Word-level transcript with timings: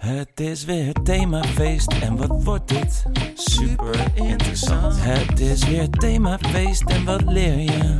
Het 0.00 0.40
is 0.40 0.64
weer 0.64 0.92
themafeest 0.92 1.92
en 1.92 2.16
wat 2.16 2.42
wordt 2.42 2.68
dit? 2.68 3.04
Super 3.34 4.04
interessant. 4.14 4.94
Het 4.98 5.40
is 5.40 5.64
weer 5.64 5.90
themafeest 5.90 6.82
en 6.82 7.04
wat 7.04 7.22
leer 7.22 7.58
je? 7.58 7.98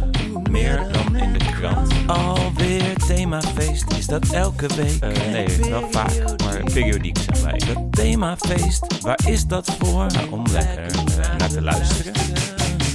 Meer 0.50 0.88
dan 0.92 1.16
in 1.16 1.32
de 1.32 1.38
krant. 1.38 1.92
Alweer 2.06 2.96
themafeest, 3.06 3.92
is 3.92 4.06
dat 4.06 4.28
elke 4.28 4.66
week? 4.76 5.00
Eh, 5.00 5.32
nee, 5.32 5.70
wel 5.70 5.90
vaak, 5.90 6.42
maar 6.44 6.62
periodiek 6.72 7.18
zijn 7.18 7.44
wij. 7.44 7.58
Dat 7.74 7.92
themafeest, 7.92 9.00
waar 9.00 9.20
is 9.28 9.46
dat 9.46 9.76
voor? 9.78 10.06
Nou, 10.06 10.30
om 10.30 10.46
lekker 10.52 10.86
eh, 10.86 11.36
naar 11.38 11.48
te 11.48 11.62
luisteren. 11.62 12.12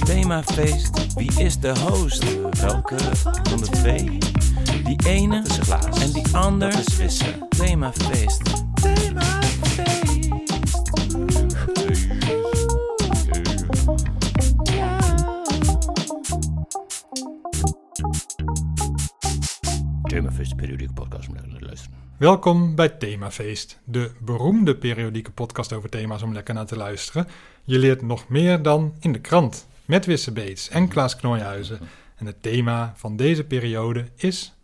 Themafeest, 0.04 1.14
wie 1.14 1.30
is 1.44 1.58
de 1.58 1.78
host? 1.78 2.24
Welke 2.60 2.96
van 3.42 3.60
de 3.60 3.68
twee? 3.70 4.18
Die 4.84 5.06
ene 5.06 5.42
Dat 5.42 5.50
is 5.50 5.58
Klaas. 5.58 6.02
en 6.02 6.12
die 6.12 6.36
ander? 6.36 6.70
Dat 6.70 6.86
is 6.88 6.96
Wissen. 6.96 7.48
Themafeest. 7.48 8.10
Themafeest. 8.10 8.64
Themafeest 20.02 20.56
periodieke 20.56 20.92
podcast 20.92 21.28
om 21.28 21.34
lekker 21.34 21.50
naar 21.50 21.60
te 21.60 21.66
luisteren. 21.66 21.98
Welkom 22.18 22.74
bij 22.74 22.88
Themafeest, 22.88 23.80
de 23.84 24.12
beroemde 24.20 24.76
periodieke 24.76 25.30
podcast 25.30 25.72
over 25.72 25.88
thema's 25.88 26.22
om 26.22 26.32
lekker 26.32 26.54
naar 26.54 26.66
te 26.66 26.76
luisteren. 26.76 27.26
Je 27.64 27.78
leert 27.78 28.02
nog 28.02 28.28
meer 28.28 28.62
dan 28.62 28.94
in 29.00 29.12
de 29.12 29.20
krant, 29.20 29.68
met 29.84 30.06
Wisse 30.06 30.32
Beets 30.32 30.68
en 30.68 30.88
Klaas 30.88 31.16
Knooihuizen. 31.16 31.80
En 32.16 32.26
het 32.26 32.42
thema 32.42 32.92
van 32.96 33.16
deze 33.16 33.44
periode 33.44 34.08
is 34.16 34.54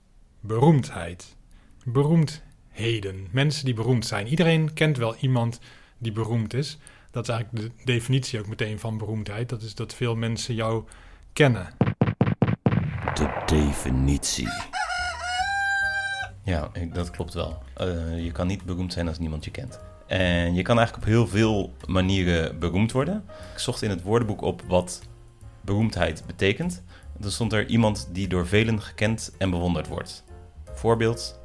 beroemdheid. 0.40 1.36
Beroemdheden, 1.84 3.28
mensen 3.30 3.64
die 3.64 3.74
beroemd 3.74 4.06
zijn. 4.06 4.26
Iedereen 4.26 4.72
kent 4.72 4.96
wel 4.96 5.16
iemand 5.16 5.60
die 5.98 6.12
beroemd 6.12 6.54
is. 6.54 6.78
Dat 7.10 7.28
is 7.28 7.34
eigenlijk 7.34 7.76
de 7.76 7.84
definitie 7.84 8.38
ook 8.38 8.48
meteen 8.48 8.78
van 8.78 8.98
beroemdheid. 8.98 9.48
Dat 9.48 9.62
is 9.62 9.74
dat 9.74 9.94
veel 9.94 10.16
mensen 10.16 10.54
jou 10.54 10.84
kennen. 11.32 11.91
De 13.22 13.42
definitie. 13.46 14.48
Ja, 16.44 16.68
ik- 16.72 16.94
dat 16.94 17.10
klopt 17.10 17.34
wel. 17.34 17.62
Eh, 17.76 18.24
je 18.24 18.32
kan 18.32 18.46
niet 18.46 18.64
beroemd 18.64 18.92
zijn 18.92 19.08
als 19.08 19.18
niemand 19.18 19.44
je 19.44 19.50
kent. 19.50 19.80
En 20.06 20.54
je 20.54 20.62
kan 20.62 20.76
eigenlijk 20.78 21.06
op 21.06 21.12
heel 21.12 21.26
veel 21.26 21.72
manieren 21.86 22.58
beroemd 22.58 22.92
worden. 22.92 23.24
Ik 23.52 23.58
zocht 23.58 23.82
in 23.82 23.90
het 23.90 24.02
woordenboek 24.02 24.40
op 24.42 24.62
wat 24.66 25.02
beroemdheid 25.60 26.22
betekent. 26.26 26.82
En 27.16 27.22
toen 27.22 27.30
stond 27.30 27.52
er 27.52 27.66
iemand 27.66 28.08
die 28.12 28.28
door 28.28 28.46
velen 28.46 28.80
gekend 28.82 29.32
en 29.38 29.50
bewonderd 29.50 29.88
wordt. 29.88 30.24
Voorbeeld, 30.74 31.40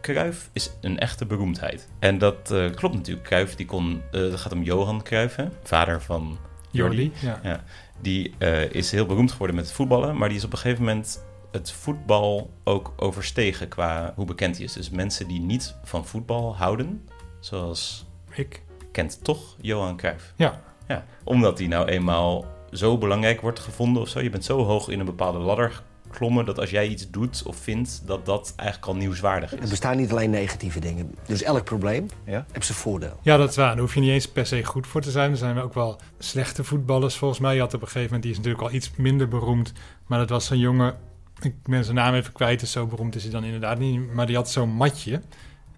Cruijff 0.00 0.50
is 0.52 0.70
een 0.80 0.98
echte 0.98 1.26
beroemdheid. 1.26 1.88
En 1.98 2.18
dat 2.18 2.50
eh, 2.50 2.70
klopt 2.70 2.94
natuurlijk. 2.94 3.26
Cruijff, 3.26 3.54
die 3.54 3.66
kon, 3.66 4.02
eh, 4.12 4.20
het 4.20 4.40
gaat 4.40 4.52
om 4.52 4.62
Johan 4.62 5.02
hè, 5.10 5.44
vader 5.62 6.02
van 6.02 6.38
Jordi, 6.70 7.12
ja. 7.20 7.40
ja, 7.42 7.64
die 8.02 8.34
eh, 8.38 8.70
is 8.70 8.90
heel 8.90 9.06
beroemd 9.06 9.32
geworden 9.32 9.56
met 9.56 9.64
het 9.64 9.74
voetballen, 9.74 10.16
maar 10.16 10.28
die 10.28 10.38
is 10.38 10.44
op 10.44 10.52
een 10.52 10.58
gegeven 10.58 10.84
moment 10.84 11.24
het 11.52 11.72
voetbal 11.72 12.50
ook 12.64 12.92
overstegen 12.96 13.68
qua 13.68 14.12
hoe 14.16 14.24
bekend 14.24 14.56
hij 14.56 14.64
is. 14.64 14.72
Dus 14.72 14.90
mensen 14.90 15.28
die 15.28 15.40
niet 15.40 15.74
van 15.84 16.06
voetbal 16.06 16.56
houden, 16.56 17.08
zoals 17.40 18.06
Ik. 18.34 18.62
kent 18.92 19.24
toch 19.24 19.56
Johan 19.60 19.96
Cruijff. 19.96 20.32
Ja, 20.36 20.60
Ja, 20.88 21.04
omdat 21.24 21.58
hij 21.58 21.66
nou 21.66 21.88
eenmaal 21.88 22.46
zo 22.70 22.98
belangrijk 22.98 23.40
wordt 23.40 23.60
gevonden 23.60 24.02
of 24.02 24.08
zo. 24.08 24.20
Je 24.20 24.30
bent 24.30 24.44
zo 24.44 24.64
hoog 24.64 24.88
in 24.88 25.00
een 25.00 25.06
bepaalde 25.06 25.38
ladder 25.38 25.82
geklommen 26.12 26.44
dat 26.44 26.58
als 26.58 26.70
jij 26.70 26.88
iets 26.88 27.10
doet 27.10 27.42
of 27.46 27.56
vindt, 27.56 28.02
dat 28.06 28.26
dat 28.26 28.52
eigenlijk 28.56 28.88
al 28.88 28.96
nieuwswaardig 28.96 29.52
Er 29.52 29.62
is. 29.62 29.70
bestaan 29.70 29.96
niet 29.96 30.10
alleen 30.10 30.30
negatieve 30.30 30.80
dingen. 30.80 31.14
Dus 31.26 31.42
elk 31.42 31.64
probleem 31.64 32.06
heeft 32.24 32.66
zijn 32.66 32.78
voordeel. 32.78 33.18
Ja, 33.22 33.36
dat 33.36 33.50
is 33.50 33.56
waar. 33.56 33.70
Daar 33.70 33.78
hoef 33.80 33.94
je 33.94 34.00
niet 34.00 34.10
eens 34.10 34.28
per 34.28 34.46
se 34.46 34.64
goed 34.64 34.86
voor 34.86 35.00
te 35.00 35.10
zijn. 35.10 35.30
Er 35.30 35.36
zijn 35.36 35.58
ook 35.58 35.74
wel 35.74 36.00
slechte 36.18 36.64
voetballers 36.64 37.16
volgens 37.16 37.40
mij. 37.40 37.54
Je 37.54 37.60
had 37.60 37.74
op 37.74 37.80
een 37.80 37.86
gegeven 37.86 38.04
moment, 38.06 38.22
die 38.22 38.30
is 38.32 38.36
natuurlijk 38.38 38.64
al 38.64 38.72
iets 38.72 38.90
minder 38.96 39.28
beroemd. 39.28 39.72
Maar 40.06 40.18
dat 40.18 40.28
was 40.30 40.46
zo'n 40.46 40.58
jongen, 40.58 40.94
ik 41.40 41.54
ben 41.62 41.84
zijn 41.84 41.96
naam 41.96 42.14
even 42.14 42.32
kwijt, 42.32 42.60
dus 42.60 42.70
zo 42.70 42.86
beroemd 42.86 43.14
is 43.14 43.22
hij 43.22 43.32
dan 43.32 43.44
inderdaad 43.44 43.78
niet. 43.78 44.12
Maar 44.14 44.26
die 44.26 44.36
had 44.36 44.50
zo'n 44.50 44.70
matje. 44.70 45.20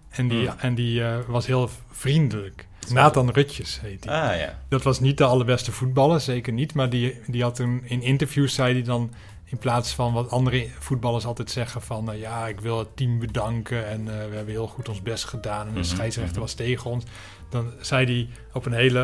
En 0.09 0.27
die, 0.27 0.47
Hmm. 0.49 0.59
en 0.59 0.75
die 0.75 1.03
eh, 1.03 1.17
was 1.27 1.45
heel 1.45 1.69
vriendelijk. 1.91 2.67
Nathan 2.89 3.29
Rutjes 3.29 3.79
heet 3.81 4.03
hij. 4.05 4.13
Ah 4.33 4.39
ja, 4.39 4.59
Dat 4.69 4.83
was 4.83 4.99
niet 4.99 5.17
de 5.17 5.23
allerbeste 5.23 5.71
voetballer, 5.71 6.21
zeker 6.21 6.53
niet. 6.53 6.73
Maar 6.73 6.89
die, 6.89 7.19
die 7.27 7.41
had 7.43 7.55
toen 7.55 7.81
in 7.83 8.01
interviews, 8.01 8.53
zei 8.53 8.73
hij 8.73 8.81
dan... 8.83 9.11
in 9.45 9.57
plaats 9.57 9.93
van 9.93 10.13
wat 10.13 10.29
andere 10.29 10.67
voetballers 10.79 11.25
altijd 11.25 11.51
zeggen 11.51 11.81
van... 11.81 12.03
nou 12.03 12.17
ja, 12.17 12.47
ik 12.47 12.59
wil 12.59 12.79
het 12.79 12.95
team 12.97 13.19
bedanken 13.19 13.87
en 13.87 13.99
eh, 13.99 14.29
we 14.29 14.35
hebben 14.35 14.53
heel 14.53 14.67
goed 14.67 14.89
ons 14.89 15.01
best 15.01 15.23
gedaan... 15.25 15.67
en 15.67 15.73
de 15.73 15.79
Mhm, 15.79 15.87
scheidsrechter 15.87 16.31
mhm. 16.33 16.41
was 16.41 16.53
tegen 16.53 16.89
ons. 16.91 17.03
Dan 17.49 17.71
zei 17.81 18.05
hij 18.05 18.27
op 18.53 18.65
een 18.65 18.73
hele 18.73 18.99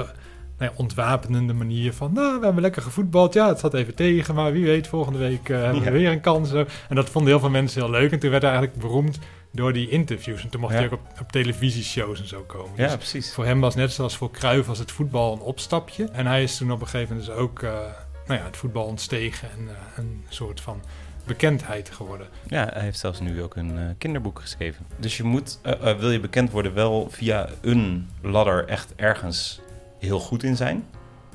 nou 0.58 0.72
ja, 0.72 0.78
ontwapenende 0.78 1.54
manier 1.54 1.94
van... 1.94 2.14
nou, 2.14 2.40
we 2.40 2.46
hebben 2.46 2.62
lekker 2.62 2.82
gevoetbald. 2.82 3.34
Ja, 3.34 3.48
het 3.48 3.60
zat 3.60 3.74
even 3.74 3.96
tegen, 3.96 4.36
maar 4.36 4.52
wie 4.52 4.66
weet, 4.66 4.88
volgende 4.88 5.20
week 5.20 5.50
eh, 5.50 5.58
hebben 5.62 5.84
Ja. 5.84 5.92
we 5.92 5.98
weer 5.98 6.12
een 6.12 6.22
kans. 6.22 6.54
En 6.54 6.96
dat 6.96 7.10
vonden 7.10 7.32
heel 7.32 7.40
veel 7.40 7.50
mensen 7.50 7.82
heel 7.82 7.92
leuk. 7.92 8.12
En 8.12 8.20
toen 8.20 8.30
werd 8.30 8.42
hij 8.44 8.52
eigenlijk 8.52 8.82
beroemd 8.82 9.20
door 9.52 9.74
die 9.74 9.90
interviews. 9.90 10.44
En 10.44 10.50
toen 10.50 10.62
mocht 10.62 10.74
Ja. 10.74 10.80
hij 10.80 10.88
ook 10.88 10.94
op, 10.94 11.02
op 11.22 11.32
televisieshows 11.32 12.20
en 12.20 12.28
zo 12.28 12.42
komen. 12.48 12.72
ja 12.76 12.86
Dus 12.88 12.96
precies. 12.96 13.34
voor 13.34 13.46
hem 13.46 13.60
was 13.60 13.76
net 13.76 13.92
zoals 13.92 14.18
voor 14.18 14.32
Cruijff 14.32 14.68
was 14.68 14.80
het 14.80 14.92
voetbal 14.92 15.34
een 15.34 15.40
opstapje. 15.42 16.06
En 16.12 16.26
hij 16.26 16.44
is 16.44 16.58
toen 16.58 16.72
op 16.72 16.82
een 16.82 16.88
gegeven 16.88 17.16
moment 17.16 17.34
dus 17.34 17.36
ook 17.44 17.62
eh, 17.64 17.72
nou 18.28 18.40
ja, 18.40 18.46
het 18.46 18.58
voetbal 18.58 18.86
ontstegen 18.86 19.50
en 19.52 19.70
eh, 19.70 19.98
een 19.98 20.26
soort 20.30 20.62
van 20.62 20.82
bekendheid 21.26 21.90
geworden. 21.90 22.28
Ja, 22.48 22.70
hij 22.74 22.82
heeft 22.82 23.00
zelfs 23.00 23.20
nu 23.20 23.44
ook 23.44 23.56
een 23.56 23.78
eh, 23.78 23.86
kinderboek 23.98 24.40
geschreven. 24.40 24.86
Dus 24.98 25.18
je 25.18 25.24
moet, 25.24 25.60
eh, 25.62 25.98
wil 25.98 26.12
je 26.12 26.20
bekend 26.20 26.52
worden, 26.52 26.74
wel 26.74 27.08
via 27.10 27.50
een 27.62 28.10
ladder 28.22 28.68
echt 28.68 28.96
ergens 28.96 29.62
heel 30.00 30.20
goed 30.20 30.44
in 30.44 30.56
zijn. 30.56 30.86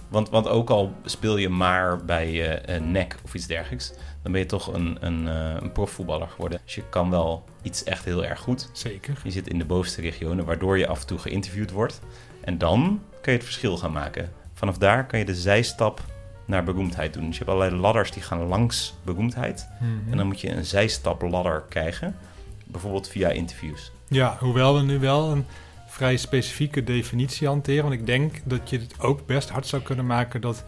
Want, 0.08 0.30
want 0.30 0.48
ook 0.48 0.70
al 0.70 0.92
speel 1.04 1.36
je 1.36 1.48
maar 1.48 2.04
bij 2.04 2.60
een 2.68 2.90
NEC 2.90 3.16
of 3.24 3.34
iets 3.34 3.46
dergelijks, 3.46 3.92
dan 4.22 4.32
ben 4.32 4.40
je 4.40 4.46
toch 4.46 4.72
een, 4.72 4.96
een, 5.00 5.26
een 5.62 5.72
profvoetballer 5.72 6.28
geworden. 6.28 6.60
Dus 6.64 6.74
je 6.74 6.88
kan 6.88 7.10
wel 7.10 7.44
iets 7.62 7.84
echt 7.84 8.04
heel 8.04 8.24
erg 8.24 8.40
goed. 8.40 8.70
Zeker. 8.72 9.18
Je 9.24 9.30
zit 9.30 9.48
in 9.48 9.58
de 9.58 9.64
bovenste 9.64 10.00
regionen, 10.00 10.44
waardoor 10.44 10.78
je 10.78 10.86
af 10.86 11.00
en 11.00 11.06
toe 11.06 11.18
geïnterviewd 11.18 11.70
wordt. 11.70 12.00
En 12.40 12.58
dan 12.58 13.02
kan 13.10 13.32
je 13.32 13.38
het 13.38 13.44
verschil 13.48 13.76
gaan 13.76 13.92
maken. 13.92 14.32
Vanaf 14.52 14.78
daar 14.78 15.06
kan 15.06 15.18
je 15.18 15.24
de 15.24 15.34
zijstap 15.34 16.02
naar 16.46 16.64
beroemdheid 16.64 17.12
doen. 17.12 17.26
Dus 17.26 17.38
je 17.38 17.44
hebt 17.44 17.56
allerlei 17.56 17.80
ladders 17.80 18.10
die 18.10 18.22
gaan 18.22 18.46
langs 18.46 18.94
beroemdheid. 19.04 19.68
Mhm. 19.80 20.10
En 20.10 20.16
dan 20.16 20.26
moet 20.26 20.40
je 20.40 20.50
een 20.50 20.64
zijstapladder 20.64 21.64
krijgen. 21.68 22.16
Bijvoorbeeld 22.64 23.08
via 23.08 23.28
interviews. 23.28 23.92
Ja, 24.08 24.36
hoewel 24.40 24.74
we 24.74 24.82
nu 24.82 24.98
wel 24.98 25.30
een 25.30 25.44
vrij 25.86 26.16
specifieke 26.16 26.84
definitie 26.84 27.46
hanteren. 27.46 27.82
Want 27.82 27.94
ik 27.94 28.06
denk 28.06 28.34
dat 28.44 28.70
je 28.70 28.78
het 28.78 29.00
ook 29.00 29.26
best 29.26 29.48
hard 29.48 29.66
zou 29.66 29.82
kunnen 29.82 30.06
maken 30.06 30.40
dat 30.40 30.64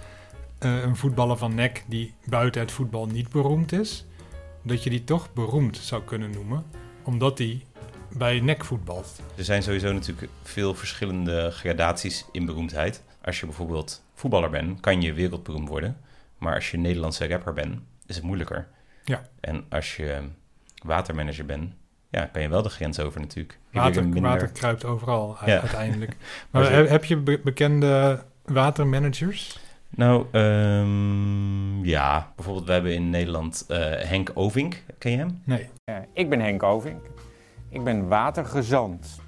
eh, 0.59 0.83
een 0.83 0.97
voetballer 0.97 1.37
van 1.37 1.55
NEC 1.55 1.84
die 1.87 2.15
buiten 2.25 2.61
het 2.61 2.72
voetbal 2.72 3.06
niet 3.06 3.28
beroemd 3.28 3.72
is, 3.72 4.05
dat 4.62 4.83
je 4.83 4.91
die 4.91 5.05
toch 5.05 5.33
beroemd 5.33 5.77
zou 5.77 6.03
kunnen 6.03 6.31
noemen, 6.31 6.65
omdat 7.03 7.38
hij 7.38 7.62
bij 8.12 8.41
NEC 8.41 8.65
voetbalt. 8.65 9.21
Er 9.37 9.44
zijn 9.44 9.62
sowieso 9.62 9.93
natuurlijk 9.93 10.28
veel 10.43 10.75
verschillende 10.75 11.50
gradaties 11.50 12.25
in 12.33 12.47
beroemdheid. 12.47 13.03
Als 13.25 13.41
je 13.41 13.47
bijvoorbeeld 13.47 14.03
voetballer 14.19 14.51
bent, 14.51 14.81
kan 14.81 15.01
je 15.03 15.12
wereldberoemd 15.12 15.69
worden. 15.69 15.97
Maar 16.39 16.55
als 16.55 16.71
je 16.71 16.77
Nederlandse 16.79 17.29
rapper 17.29 17.53
bent, 17.53 17.81
is 18.06 18.15
het 18.17 18.25
moeilijker. 18.25 18.69
Ja. 19.05 19.23
En 19.41 19.65
als 19.69 19.97
je 19.97 20.19
watermanager 20.84 21.47
bent, 21.47 21.73
ja, 22.11 22.25
kan 22.25 22.43
je 22.43 22.49
wel 22.49 22.62
de 22.62 22.69
grens 22.69 23.01
over 23.01 23.21
natuurlijk. 23.21 23.59
Water, 23.73 24.09
minder- 24.09 24.49
kruipt 24.53 24.84
overal 24.84 25.37
u- 25.43 25.51
Ja. 25.51 25.61
uiteindelijk. 25.61 26.17
Maar 26.51 26.73
heb, 26.73 26.89
heb 26.89 27.05
je 27.05 27.17
be- 27.17 27.41
bekende 27.45 28.23
watermanagers? 28.45 29.59
Nou, 29.91 30.27
ehm, 30.33 31.85
ja. 31.85 32.33
Bijvoorbeeld, 32.37 32.67
we 32.67 32.73
hebben 32.73 32.95
in 32.95 33.11
Nederland 33.11 33.65
eh, 33.69 33.79
Henk 33.81 34.31
Ovink. 34.35 34.83
Ken 34.99 35.11
je 35.11 35.17
hem? 35.19 35.43
Nee. 35.45 35.69
Eh, 35.85 35.97
ik 36.12 36.29
ben 36.31 36.41
Henk 36.41 36.62
Ovink. 36.62 37.00
Ik 37.69 37.85
ben 37.85 38.09
watergezant. 38.09 39.21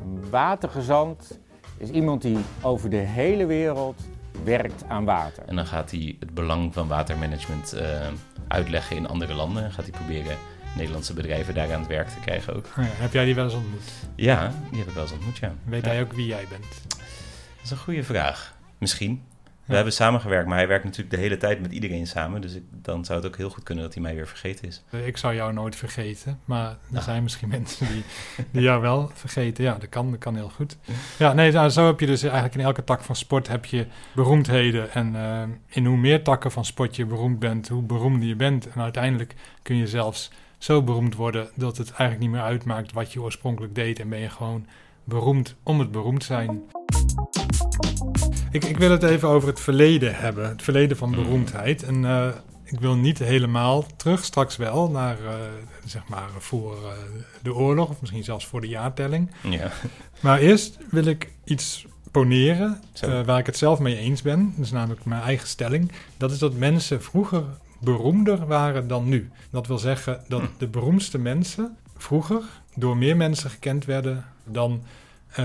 Een 0.00 0.30
watergezant 0.30 1.38
is 1.76 1.90
iemand 1.90 2.22
die 2.22 2.38
over 2.62 2.90
de 2.90 2.96
hele 2.96 3.46
wereld 3.46 4.02
werkt 4.44 4.84
aan 4.88 5.04
water. 5.04 5.42
En 5.46 5.56
dan 5.56 5.66
gaat 5.66 5.90
hij 5.90 6.16
het 6.20 6.34
belang 6.34 6.74
van 6.74 6.88
watermanagement 6.88 7.72
eh, 7.72 8.06
uitleggen 8.48 8.96
in 8.96 9.08
andere 9.08 9.34
landen. 9.34 9.64
En 9.64 9.72
gaat 9.72 9.84
hij 9.84 9.92
proberen 9.92 10.36
Nederlandse 10.76 11.14
bedrijven 11.14 11.54
daar 11.54 11.72
aan 11.72 11.78
het 11.80 11.88
werk 11.88 12.08
te 12.08 12.20
krijgen 12.20 12.56
ook. 12.56 12.66
Oh 12.66 12.84
ja, 12.84 12.90
heb 12.92 13.12
jij 13.12 13.24
die 13.24 13.34
wel 13.34 13.44
eens 13.44 13.54
ontmoet? 13.54 13.90
Ja, 14.14 14.52
die 14.70 14.78
heb 14.78 14.88
ik 14.88 14.94
wel 14.94 15.02
eens 15.02 15.12
ontmoet, 15.12 15.38
ja. 15.38 15.54
Weet 15.64 15.84
Ja, 15.84 15.90
hij 15.90 16.00
ook 16.02 16.12
wie 16.12 16.26
jij 16.26 16.44
bent? 16.48 16.66
Dat 16.88 17.00
is 17.64 17.70
een 17.70 17.76
goede 17.76 18.04
vraag. 18.04 18.54
Misschien. 18.78 19.22
We 19.68 19.74
hebben 19.74 19.92
samengewerkt, 19.92 20.48
maar 20.48 20.56
hij 20.56 20.68
werkt 20.68 20.84
natuurlijk 20.84 21.10
de 21.10 21.20
hele 21.20 21.36
tijd 21.36 21.60
met 21.60 21.72
iedereen 21.72 22.06
samen. 22.06 22.40
Dus 22.40 22.54
ik, 22.54 22.62
dan 22.70 23.04
zou 23.04 23.18
het 23.18 23.28
ook 23.28 23.36
heel 23.36 23.50
goed 23.50 23.62
kunnen 23.62 23.84
dat 23.84 23.94
hij 23.94 24.02
mij 24.02 24.14
weer 24.14 24.26
vergeten 24.26 24.68
is. 24.68 24.84
Ik 25.04 25.16
zou 25.16 25.34
jou 25.34 25.52
nooit 25.52 25.76
vergeten, 25.76 26.40
maar 26.44 26.76
er 26.92 27.02
zijn 27.02 27.22
misschien 27.22 27.48
mensen 27.58 27.86
die, 27.86 28.04
die 28.50 28.62
jou 28.62 28.80
wel 28.80 29.10
vergeten. 29.14 29.64
Ja, 29.64 29.74
dat 29.74 29.88
kan, 29.88 30.10
dat 30.10 30.20
kan 30.20 30.34
heel 30.34 30.48
goed. 30.48 30.76
Ja, 31.18 31.32
nee, 31.32 31.52
nou, 31.52 31.68
zo 31.68 31.86
heb 31.86 32.00
je 32.00 32.06
dus 32.06 32.22
eigenlijk 32.22 32.54
in 32.54 32.60
elke 32.60 32.84
tak 32.84 33.02
van 33.02 33.16
sport 33.16 33.48
heb 33.48 33.64
je 33.64 33.86
beroemdheden. 34.14 34.92
En 34.92 35.16
eh, 35.16 35.42
in 35.66 35.86
hoe 35.86 35.96
meer 35.96 36.22
takken 36.22 36.50
van 36.50 36.64
sport 36.64 36.96
je 36.96 37.06
beroemd 37.06 37.38
bent, 37.38 37.68
hoe 37.68 37.82
beroemder 37.82 38.28
je 38.28 38.36
bent. 38.36 38.68
En 38.68 38.80
uiteindelijk 38.80 39.34
kun 39.62 39.76
je 39.76 39.86
zelfs 39.86 40.30
zo 40.58 40.82
beroemd 40.82 41.14
worden 41.14 41.48
dat 41.54 41.76
het 41.76 41.90
eigenlijk 41.90 42.20
niet 42.20 42.30
meer 42.30 42.48
uitmaakt 42.48 42.92
wat 42.92 43.12
je 43.12 43.22
oorspronkelijk 43.22 43.74
deed. 43.74 44.00
En 44.00 44.08
ben 44.08 44.18
je 44.18 44.30
gewoon 44.30 44.66
beroemd 45.04 45.54
om 45.62 45.78
het 45.78 45.90
beroemd 45.90 46.24
zijn. 46.24 46.62
Ik, 48.50 48.64
ik 48.64 48.76
wil 48.76 48.90
het 48.90 49.02
even 49.02 49.28
over 49.28 49.48
het 49.48 49.60
verleden 49.60 50.14
hebben. 50.14 50.48
Het 50.48 50.62
verleden 50.62 50.96
van 50.96 51.10
beroemdheid. 51.10 51.82
En 51.82 52.04
eh, 52.04 52.28
ik 52.64 52.80
wil 52.80 52.94
niet 52.94 53.18
helemaal 53.18 53.86
terug, 53.96 54.24
straks 54.24 54.56
wel, 54.56 54.90
naar 54.90 55.18
eh, 55.24 55.34
zeg 55.84 56.08
maar 56.08 56.28
voor 56.38 56.74
eh, 56.74 56.92
de 57.42 57.54
oorlog. 57.54 57.88
Of 57.88 58.00
misschien 58.00 58.24
zelfs 58.24 58.46
voor 58.46 58.60
de 58.60 58.68
jaartelling. 58.68 59.30
Ja. 59.42 59.70
Maar 60.20 60.38
eerst 60.38 60.78
wil 60.90 61.04
ik 61.04 61.32
iets 61.44 61.86
poneren 62.10 62.80
waar 63.24 63.38
ik 63.38 63.46
het 63.46 63.56
zelf 63.56 63.78
mee 63.78 63.96
eens 63.96 64.22
ben. 64.22 64.52
Dat 64.56 64.64
is 64.64 64.72
namelijk 64.72 65.04
mijn 65.04 65.22
eigen 65.22 65.48
stelling. 65.48 65.92
Dat 66.16 66.30
is 66.30 66.38
dat 66.38 66.54
mensen 66.54 67.02
vroeger 67.02 67.44
beroemder 67.80 68.46
waren 68.46 68.88
dan 68.88 69.08
nu. 69.08 69.30
Dat 69.50 69.66
wil 69.66 69.78
zeggen 69.78 70.24
dat 70.28 70.42
de 70.58 70.66
beroemdste 70.66 71.18
mensen 71.18 71.76
vroeger 71.96 72.42
door 72.74 72.96
meer 72.96 73.16
mensen 73.16 73.50
gekend 73.50 73.84
werden 73.84 74.24
dan 74.44 74.82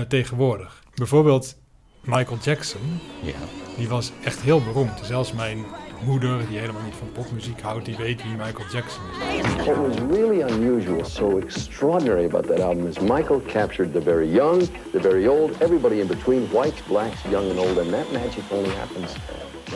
tegenwoordig. 0.08 0.83
Bijvoorbeeld 0.94 1.56
Michael 2.00 2.38
Jackson, 2.42 2.80
ja. 3.22 3.32
die 3.76 3.88
was 3.88 4.12
echt 4.24 4.40
heel 4.40 4.62
beroemd. 4.62 5.00
Zelfs 5.02 5.32
mijn 5.32 5.64
moeder, 6.04 6.48
die 6.48 6.58
helemaal 6.58 6.82
niet 6.82 6.94
van 6.94 7.12
popmuziek 7.12 7.60
houdt, 7.60 7.84
die 7.84 7.96
weet 7.96 8.22
wie 8.22 8.32
Michael 8.32 8.68
Jackson 8.72 9.02
is. 9.10 9.42
What 9.64 9.76
was 9.76 9.96
really 10.10 10.42
unusual, 10.52 11.04
so 11.04 11.38
extraordinary 11.38 12.24
about 12.24 12.46
that 12.46 12.60
album 12.60 12.86
is 12.86 12.98
Michael 12.98 13.42
captured 13.46 13.92
the 13.92 14.02
very 14.02 14.28
young, 14.34 14.62
the 14.92 15.00
very 15.00 15.26
old, 15.26 15.50
everybody 15.60 16.00
in 16.00 16.06
between, 16.06 16.48
whites, 16.52 16.82
blacks, 16.82 17.22
young 17.30 17.50
and 17.50 17.58
old, 17.58 17.78
and 17.78 17.90
that 17.90 18.12
magic 18.12 18.42
only 18.50 18.70
happens 18.70 19.12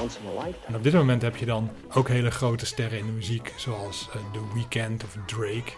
once 0.01 0.19
in 0.21 0.27
a 0.39 0.45
lifetime. 0.45 0.67
En 0.67 0.75
op 0.75 0.83
dit 0.83 0.93
moment 0.93 1.23
heb 1.23 1.37
je 1.37 1.47
dan 1.47 1.71
ook 1.95 2.09
hele 2.09 2.31
grote 2.31 2.67
sterren 2.67 2.99
in 2.99 3.07
de 3.07 3.13
muziek, 3.13 3.53
zoals 3.57 4.09
eh, 4.13 4.21
The 4.33 4.41
Weeknd 4.55 5.05
of 5.05 5.17
Drake. 5.27 5.73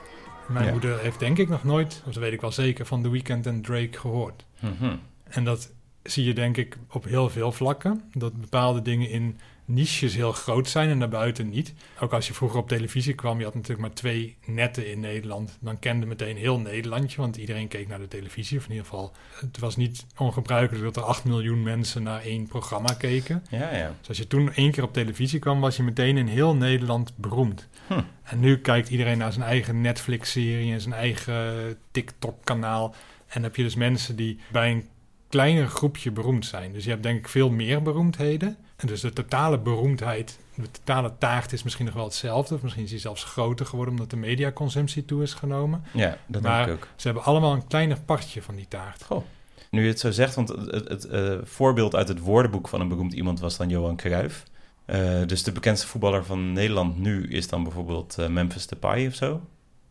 Mijn 0.48 0.64
Ja. 0.64 0.70
moeder 0.72 0.98
heeft 0.98 1.18
denk 1.18 1.38
ik 1.38 1.48
nog 1.48 1.64
nooit, 1.64 2.02
of 2.06 2.12
dat 2.12 2.22
weet 2.22 2.32
ik 2.32 2.40
wel 2.40 2.52
zeker, 2.52 2.86
van 2.86 3.02
The 3.02 3.10
Weeknd 3.10 3.46
en 3.46 3.62
Drake 3.62 3.98
gehoord. 3.98 4.44
Mhm. 4.60 4.96
En 5.30 5.44
dat 5.44 5.72
zie 6.02 6.24
je 6.24 6.34
denk 6.34 6.56
ik 6.56 6.76
op 6.88 7.04
heel 7.04 7.30
veel 7.30 7.52
vlakken. 7.52 8.02
Dat 8.12 8.40
bepaalde 8.40 8.82
dingen 8.82 9.08
in 9.08 9.38
niches 9.64 10.14
heel 10.14 10.32
groot 10.32 10.68
zijn 10.68 10.88
en 10.88 10.98
daarbuiten 10.98 11.48
niet. 11.48 11.74
Ook 12.00 12.12
als 12.12 12.26
je 12.26 12.34
vroeger 12.34 12.58
op 12.58 12.68
televisie 12.68 13.14
kwam, 13.14 13.38
je 13.38 13.44
had 13.44 13.54
natuurlijk 13.54 13.80
maar 13.80 13.92
twee 13.92 14.36
netten 14.46 14.90
in 14.90 15.00
Nederland. 15.00 15.58
Dan 15.60 15.78
kende 15.78 16.06
meteen 16.06 16.36
heel 16.36 16.58
Nederlandje, 16.58 17.20
want 17.20 17.36
iedereen 17.36 17.68
keek 17.68 17.88
naar 17.88 17.98
de 17.98 18.08
televisie. 18.08 18.58
Of 18.58 18.64
in 18.64 18.70
ieder 18.70 18.86
geval, 18.86 19.12
het 19.40 19.58
was 19.58 19.76
niet 19.76 20.06
ongebruikelijk 20.16 20.84
dat 20.84 20.96
er 20.96 21.02
8 21.02 21.24
miljoen 21.24 21.62
mensen 21.62 22.02
naar 22.02 22.22
één 22.22 22.46
programma 22.46 22.92
keken. 22.92 23.44
Ja, 23.50 23.74
ja. 23.74 23.94
Dus 23.98 24.08
als 24.08 24.18
je 24.18 24.26
toen 24.26 24.52
één 24.52 24.70
keer 24.70 24.82
op 24.82 24.92
televisie 24.92 25.38
kwam, 25.38 25.60
was 25.60 25.76
je 25.76 25.82
meteen 25.82 26.16
in 26.16 26.26
heel 26.26 26.54
Nederland 26.54 27.12
beroemd. 27.16 27.68
Hm. 27.86 28.00
En 28.22 28.40
nu 28.40 28.58
kijkt 28.58 28.88
iedereen 28.88 29.18
naar 29.18 29.32
zijn 29.32 29.44
eigen 29.44 29.80
Netflix-serie 29.80 30.72
en 30.72 30.80
zijn 30.80 30.94
eigen 30.94 31.76
TikTok-kanaal. 31.90 32.94
En 33.26 33.42
heb 33.42 33.56
je 33.56 33.62
dus 33.62 33.74
mensen 33.74 34.16
die 34.16 34.38
bij 34.52 34.70
een 34.70 34.88
kleiner 35.30 35.66
groepje 35.68 36.10
beroemd 36.10 36.46
zijn. 36.46 36.72
Dus 36.72 36.84
je 36.84 36.90
hebt 36.90 37.02
denk 37.02 37.18
ik 37.18 37.28
veel 37.28 37.50
meer 37.50 37.82
beroemdheden. 37.82 38.56
En 38.76 38.86
dus 38.86 39.00
de 39.00 39.12
totale 39.12 39.58
beroemdheid, 39.58 40.38
de 40.54 40.70
totale 40.70 41.12
taart 41.18 41.52
is 41.52 41.62
misschien 41.62 41.84
nog 41.84 41.94
wel 41.94 42.04
hetzelfde. 42.04 42.54
Of 42.54 42.62
misschien 42.62 42.84
is 42.84 42.90
die 42.90 42.98
zelfs 42.98 43.24
groter 43.24 43.66
geworden 43.66 43.94
omdat 43.94 44.10
de 44.10 44.16
mediaconsumptie 44.16 45.04
toe 45.04 45.22
is 45.22 45.34
genomen. 45.34 45.84
Ja, 45.92 46.18
dat 46.26 46.42
Maar- 46.42 46.66
denk 46.66 46.78
ik 46.78 46.84
ook. 46.84 46.88
Ze 46.96 47.06
hebben 47.06 47.24
allemaal 47.24 47.52
een 47.52 47.66
kleiner 47.66 48.00
partje 48.00 48.42
van 48.42 48.54
die 48.54 48.68
taart. 48.68 49.04
Goh. 49.04 49.24
Nu 49.70 49.82
je 49.82 49.88
het 49.88 50.00
zo 50.00 50.10
zegt, 50.10 50.34
want 50.34 50.48
het, 50.48 50.70
het, 50.70 50.88
het, 50.88 51.04
eh, 51.04 51.34
voorbeeld 51.42 51.94
uit 51.94 52.08
het 52.08 52.18
woordenboek 52.20 52.68
van 52.68 52.80
een 52.80 52.88
beroemd 52.88 53.12
iemand 53.12 53.40
was 53.40 53.56
dan 53.56 53.68
Johan 53.68 53.96
Cruijff. 53.96 54.44
Eh, 54.84 55.26
dus 55.26 55.42
de 55.42 55.52
bekendste 55.52 55.86
voetballer 55.86 56.24
van 56.24 56.52
Nederland 56.52 56.98
nu 56.98 57.28
is 57.28 57.48
dan 57.48 57.62
bijvoorbeeld 57.62 58.18
eh, 58.18 58.26
Memphis 58.28 58.66
Depay 58.66 59.06
of 59.06 59.14
zo. 59.14 59.40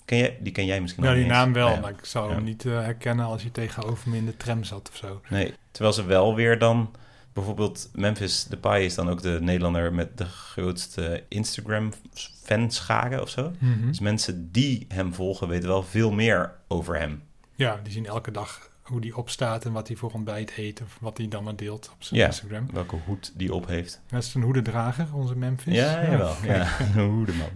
Ken 0.09 0.17
jij, 0.17 0.37
die 0.41 0.51
ken 0.53 0.65
jij 0.65 0.81
misschien 0.81 1.03
Ja, 1.03 1.09
nog 1.09 1.19
die 1.19 1.27
niet 1.27 1.35
eens. 1.35 1.43
naam 1.45 1.53
wel, 1.53 1.69
ja. 1.69 1.79
maar 1.79 1.89
ik 1.91 2.05
zou 2.05 2.29
Ja. 2.29 2.35
hem 2.35 2.43
niet 2.43 2.65
eh, 2.65 2.71
herkennen 2.71 3.25
als 3.25 3.41
hij 3.41 3.51
tegenover 3.51 4.09
me 4.09 4.17
in 4.17 4.25
de 4.25 4.37
tram 4.37 4.63
zat 4.63 4.89
of 4.91 4.95
zo. 4.97 5.21
Nee, 5.29 5.53
terwijl 5.71 5.93
ze 5.93 6.05
wel 6.05 6.35
weer 6.35 6.59
dan... 6.59 6.91
Bijvoorbeeld 7.33 7.89
Memphis 7.93 8.43
Depay 8.43 8.83
is 8.83 8.95
dan 8.95 9.09
ook 9.09 9.21
de 9.21 9.37
Nederlander 9.41 9.93
met 9.93 10.17
de 10.17 10.25
grootste 10.25 11.23
Instagram-fanscharen 11.27 13.21
of 13.21 13.29
zo. 13.29 13.51
Mhm. 13.59 13.87
Dus 13.87 13.99
mensen 13.99 14.51
die 14.51 14.85
hem 14.87 15.13
volgen 15.13 15.47
weten 15.47 15.69
wel 15.69 15.83
veel 15.83 16.11
meer 16.11 16.53
over 16.67 16.99
hem. 16.99 17.23
Ja, 17.55 17.79
die 17.83 17.91
zien 17.93 18.05
elke 18.05 18.31
dag 18.31 18.69
hoe 18.81 19.01
die 19.01 19.17
opstaat 19.17 19.65
en 19.65 19.71
wat 19.71 19.87
hij 19.87 19.97
voor 19.97 20.11
ontbijt 20.11 20.53
eet 20.57 20.81
of 20.81 20.97
wat 21.01 21.17
hij 21.17 21.27
dan 21.27 21.43
maar 21.43 21.55
deelt 21.55 21.89
op 21.93 22.03
zijn 22.03 22.19
Ja. 22.19 22.25
Instagram. 22.25 22.67
Welke 22.73 22.95
hoed 23.05 23.31
die 23.35 23.53
op 23.53 23.67
heeft. 23.67 24.01
Dat 24.07 24.23
is 24.23 24.33
een 24.33 24.41
hoedendrager, 24.41 25.07
onze 25.13 25.35
Memphis. 25.37 25.73
Ja, 25.75 26.03
jawel. 26.11 26.35
Ja, 26.43 26.67
een 26.95 27.09
hoedeman. 27.09 27.49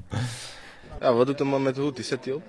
Ja, 1.00 1.14
wat 1.14 1.28
doet 1.28 1.40
een 1.40 1.48
man 1.48 1.64
met 1.64 1.78
een 1.78 1.84
hoed? 1.84 1.96
Die 1.96 2.06
zet 2.06 2.26
hij 2.26 2.34
op. 2.34 2.44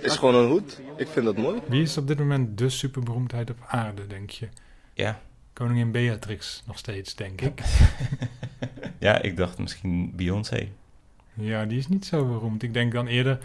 Is 0.00 0.16
gewoon 0.16 0.34
een 0.34 0.48
hoed. 0.48 0.80
Ik 0.96 1.08
vind 1.08 1.24
dat 1.24 1.36
mooi. 1.36 1.60
Wie 1.68 1.82
is 1.82 1.96
op 1.96 2.06
dit 2.06 2.18
moment 2.18 2.58
de 2.58 2.68
superberoemdheid 2.68 3.50
op 3.50 3.58
aarde, 3.66 4.06
denk 4.06 4.30
je? 4.30 4.48
Ja. 4.94 5.20
Koningin 5.52 5.90
Beatrix 5.90 6.62
nog 6.66 6.78
steeds, 6.78 7.14
denk 7.14 7.40
ik. 7.40 7.62
ja, 8.98 9.22
ik 9.22 9.36
dacht 9.36 9.58
misschien 9.58 10.16
Beyoncé. 10.16 10.68
Ja, 11.34 11.64
die 11.64 11.78
is 11.78 11.88
niet 11.88 12.06
zo 12.06 12.26
beroemd. 12.26 12.62
Ik 12.62 12.74
denk 12.74 12.92
dan 12.92 13.06
eerder 13.06 13.38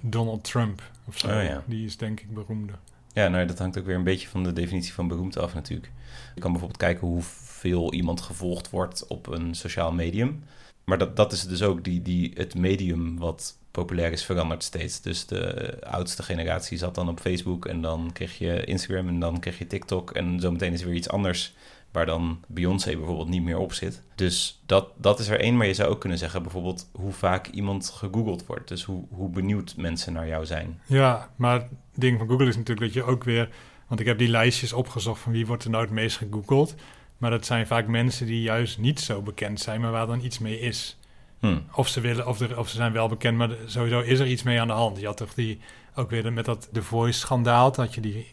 Donald 0.00 0.44
Trump 0.44 0.82
of 1.04 1.18
zo. 1.18 1.26
Oh, 1.26 1.42
ja. 1.42 1.62
Die 1.66 1.84
is 1.84 1.96
denk 1.96 2.20
ik 2.20 2.34
beroemder. 2.34 2.78
Ja, 3.12 3.28
nou, 3.28 3.46
dat 3.46 3.58
hangt 3.58 3.78
ook 3.78 3.86
weer 3.86 3.96
een 3.96 4.04
beetje 4.04 4.28
van 4.28 4.42
de 4.42 4.52
definitie 4.52 4.92
van 4.92 5.08
beroemd 5.08 5.38
af 5.38 5.54
natuurlijk. 5.54 5.90
Je 6.34 6.40
kan 6.40 6.50
bijvoorbeeld 6.50 6.80
kijken 6.80 7.06
hoeveel 7.06 7.92
iemand 7.92 8.20
gevolgd 8.20 8.70
wordt 8.70 9.06
op 9.06 9.26
een 9.26 9.54
sociaal 9.54 9.92
medium. 9.92 10.42
Maar 10.84 10.98
dat, 10.98 11.16
dat 11.16 11.32
is 11.32 11.46
dus 11.46 11.62
ook 11.62 11.84
die, 11.84 12.02
die, 12.02 12.32
het 12.34 12.54
medium 12.54 13.18
wat 13.18 13.58
populair 13.70 14.12
is 14.12 14.24
veranderd 14.24 14.62
steeds. 14.62 15.00
Dus 15.00 15.26
de 15.26 15.76
oudste 15.86 16.22
generatie 16.22 16.78
zat 16.78 16.94
dan 16.94 17.08
op 17.08 17.20
Facebook 17.20 17.66
en 17.66 17.80
dan 17.80 18.10
kreeg 18.12 18.38
je 18.38 18.64
Instagram 18.64 19.08
en 19.08 19.20
dan 19.20 19.40
kreeg 19.40 19.58
je 19.58 19.66
TikTok. 19.66 20.10
En 20.10 20.40
zometeen 20.40 20.72
is 20.72 20.80
er 20.80 20.86
weer 20.86 20.96
iets 20.96 21.08
anders 21.08 21.54
waar 21.90 22.06
dan 22.06 22.40
Beyoncé 22.46 22.96
bijvoorbeeld 22.96 23.28
niet 23.28 23.42
meer 23.42 23.58
op 23.58 23.72
zit. 23.72 24.02
Dus 24.14 24.62
dat, 24.66 24.88
dat 24.96 25.18
is 25.18 25.28
er 25.28 25.40
één, 25.40 25.56
maar 25.56 25.66
je 25.66 25.74
zou 25.74 25.90
ook 25.90 26.00
kunnen 26.00 26.18
zeggen 26.18 26.42
bijvoorbeeld 26.42 26.88
hoe 26.92 27.12
vaak 27.12 27.46
iemand 27.46 27.90
gegoogeld 27.90 28.46
wordt. 28.46 28.68
Dus 28.68 28.84
hoe, 28.84 29.04
hoe 29.10 29.30
benieuwd 29.30 29.76
mensen 29.76 30.12
naar 30.12 30.26
jou 30.26 30.46
zijn. 30.46 30.80
Ja, 30.86 31.30
maar 31.36 31.54
het 31.54 31.68
ding 31.94 32.18
van 32.18 32.28
Google 32.28 32.48
is 32.48 32.56
natuurlijk 32.56 32.92
dat 32.92 33.04
je 33.04 33.10
ook 33.10 33.24
weer... 33.24 33.48
Want 33.86 34.00
ik 34.00 34.06
heb 34.06 34.18
die 34.18 34.28
lijstjes 34.28 34.72
opgezocht 34.72 35.20
van 35.20 35.32
wie 35.32 35.46
wordt 35.46 35.64
er 35.64 35.70
nou 35.70 35.84
het 35.84 35.92
meest 35.92 36.16
gegoogeld. 36.16 36.74
Maar 37.18 37.30
dat 37.30 37.46
zijn 37.46 37.66
vaak 37.66 37.86
mensen 37.86 38.26
die 38.26 38.42
juist 38.42 38.78
niet 38.78 39.00
zo 39.00 39.22
bekend 39.22 39.60
zijn, 39.60 39.80
maar 39.80 39.90
waar 39.90 40.06
dan 40.06 40.24
iets 40.24 40.38
mee 40.38 40.60
is. 40.60 40.98
Hm. 41.40 41.58
Of 41.74 41.88
ze 41.88 42.00
willen, 42.00 42.26
of, 42.26 42.40
er, 42.40 42.58
of 42.58 42.68
ze 42.68 42.76
zijn 42.76 42.92
wel 42.92 43.08
bekend, 43.08 43.36
maar 43.36 43.50
sowieso 43.66 44.00
is 44.00 44.18
er 44.18 44.26
iets 44.26 44.42
mee 44.42 44.60
aan 44.60 44.66
de 44.66 44.72
hand. 44.72 45.00
Je 45.00 45.06
had 45.06 45.16
toch 45.16 45.34
die, 45.34 45.58
ook 45.94 46.10
weer 46.10 46.32
met 46.32 46.44
dat 46.44 46.68
The 46.72 46.82
Voice-schandaal, 46.82 47.72
dat 47.72 47.94
je 47.94 48.00
die, 48.00 48.26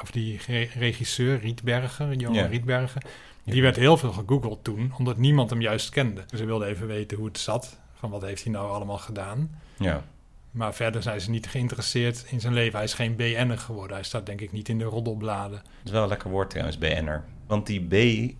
of 0.00 0.10
die 0.10 0.40
re- 0.46 0.68
regisseur 0.74 1.38
Rietberger, 1.40 2.14
Johan 2.14 2.34
Ja. 2.36 2.46
Rietberger, 2.46 3.02
Ja. 3.42 3.52
die 3.52 3.62
werd 3.62 3.76
heel 3.76 3.96
veel 3.96 4.12
gegoogeld 4.12 4.64
toen, 4.64 4.92
omdat 4.98 5.16
niemand 5.16 5.50
hem 5.50 5.60
juist 5.60 5.88
kende. 5.90 6.24
Dus 6.26 6.38
ze 6.40 6.46
wilden 6.46 6.68
even 6.68 6.86
weten 6.86 7.16
hoe 7.16 7.26
het 7.26 7.38
zat, 7.38 7.78
van 7.94 8.10
wat 8.10 8.22
heeft 8.22 8.44
hij 8.44 8.52
nou 8.52 8.70
allemaal 8.70 8.98
gedaan. 8.98 9.60
Ja, 9.78 10.02
Maar 10.50 10.74
verder 10.74 11.02
zijn 11.02 11.20
ze 11.20 11.30
niet 11.30 11.46
geïnteresseerd 11.46 12.24
in 12.28 12.40
zijn 12.40 12.52
leven. 12.52 12.74
Hij 12.74 12.84
is 12.84 12.94
geen 12.94 13.16
BN'er 13.16 13.58
geworden. 13.58 13.96
Hij 13.96 14.04
staat 14.04 14.26
denk 14.26 14.40
ik 14.40 14.52
niet 14.52 14.68
in 14.68 14.78
de 14.78 14.84
roddelbladen. 14.84 15.58
Dat 15.64 15.84
is 15.84 15.90
wel 15.90 16.02
een 16.02 16.08
lekker 16.08 16.30
woord 16.30 16.50
trouwens, 16.50 16.78
BN'er. 16.78 17.24
Want 17.46 17.66
die 17.66 17.80
B 17.80 17.92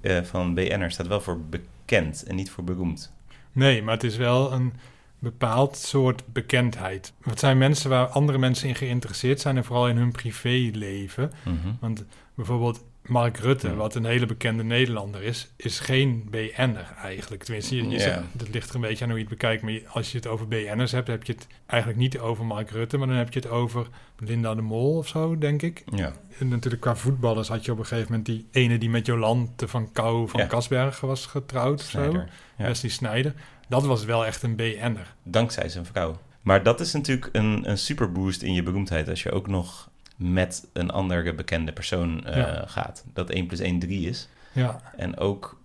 eh, 0.04 0.22
van 0.22 0.54
BN'er 0.54 0.90
staat 0.90 1.06
wel 1.06 1.20
voor 1.20 1.40
bekend 1.40 2.22
en 2.22 2.34
niet 2.34 2.50
voor 2.50 2.64
beroemd. 2.64 3.12
Nee, 3.52 3.82
maar 3.82 3.94
het 3.94 4.04
is 4.04 4.16
wel 4.16 4.52
een 4.52 4.72
bepaald 5.18 5.76
soort 5.76 6.22
bekendheid. 6.26 7.12
Het 7.22 7.38
zijn 7.38 7.58
mensen 7.58 7.90
waar 7.90 8.06
andere 8.06 8.38
mensen 8.38 8.68
in 8.68 8.74
geïnteresseerd 8.74 9.40
zijn... 9.40 9.56
en 9.56 9.64
vooral 9.64 9.88
in 9.88 9.96
hun 9.96 10.12
privéleven. 10.12 11.32
Mhm. 11.44 11.72
Want 11.80 12.04
bijvoorbeeld 12.34 12.84
Mark 13.06 13.36
Rutte, 13.38 13.74
wat 13.74 13.94
een 13.94 14.04
hele 14.04 14.26
bekende 14.26 14.62
Nederlander 14.64 15.22
is... 15.22 15.52
is 15.56 15.80
geen 15.80 16.26
BN'er 16.30 16.92
eigenlijk. 17.02 17.42
Tenminste, 17.44 17.76
je, 17.76 17.82
je 17.82 17.90
Ja. 17.90 17.98
zegt, 17.98 18.20
dat 18.32 18.48
ligt 18.48 18.68
er 18.68 18.74
een 18.74 18.80
beetje 18.80 19.04
aan 19.04 19.10
hoe 19.10 19.18
je 19.18 19.24
het 19.24 19.34
bekijkt... 19.38 19.62
maar 19.62 19.80
als 19.88 20.10
je 20.10 20.16
het 20.16 20.26
over 20.26 20.48
BN'ers 20.48 20.92
hebt... 20.92 21.06
heb 21.08 21.24
je 21.24 21.32
het 21.32 21.46
eigenlijk 21.66 22.00
niet 22.00 22.18
over 22.18 22.44
Mark 22.44 22.70
Rutte... 22.70 22.96
maar 22.98 23.06
dan 23.06 23.16
heb 23.16 23.32
je 23.32 23.40
het 23.40 23.48
over 23.48 23.86
Linda 24.18 24.54
de 24.54 24.62
Mol 24.62 24.96
of 24.96 25.08
zo, 25.08 25.38
denk 25.38 25.62
ik. 25.62 25.82
Ja, 25.94 26.12
En 26.38 26.48
natuurlijk 26.48 26.82
qua 26.82 26.96
voetballers 26.96 27.48
had 27.48 27.64
je 27.64 27.72
op 27.72 27.78
een 27.78 27.86
gegeven 27.86 28.10
moment 28.10 28.26
die 28.26 28.46
ene 28.50 28.78
die 28.78 28.90
met 28.90 29.06
Jolante 29.06 29.68
van 29.68 29.92
Kou 29.92 30.28
van. 30.28 30.46
Kasbergen 30.46 31.08
was 31.08 31.26
getrouwd 31.26 31.80
zo. 31.80 31.86
Snijder. 31.88 32.28
Ja. 32.58 32.64
Wesley 32.66 32.90
Snijder. 32.90 33.34
Dat 33.68 33.84
was 33.84 34.04
wel 34.04 34.26
echt 34.26 34.42
een 34.42 34.56
BN'er. 34.56 35.14
Dankzij 35.22 35.68
zijn 35.68 35.86
vrouw. 35.86 36.20
Maar 36.42 36.62
dat 36.62 36.80
is 36.80 36.92
natuurlijk 36.92 37.28
een, 37.32 37.70
een 37.70 37.78
superboost 37.78 38.42
in 38.42 38.52
je 38.54 38.62
beroemdheid 38.62 39.08
als 39.08 39.22
je 39.22 39.30
ook 39.32 39.46
nog 39.46 39.90
met 40.22 40.68
een 40.72 40.90
andere 40.90 41.34
bekende 41.34 41.72
persoon 41.72 42.26
eh, 42.26 42.36
Ja. 42.36 42.64
gaat. 42.66 43.04
Dat 43.12 43.30
1 43.30 43.46
plus 43.46 43.60
1 43.60 43.78
3 43.78 44.08
is. 44.08 44.28
Ja, 44.52 44.80
En 44.96 45.16
ook 45.18 45.60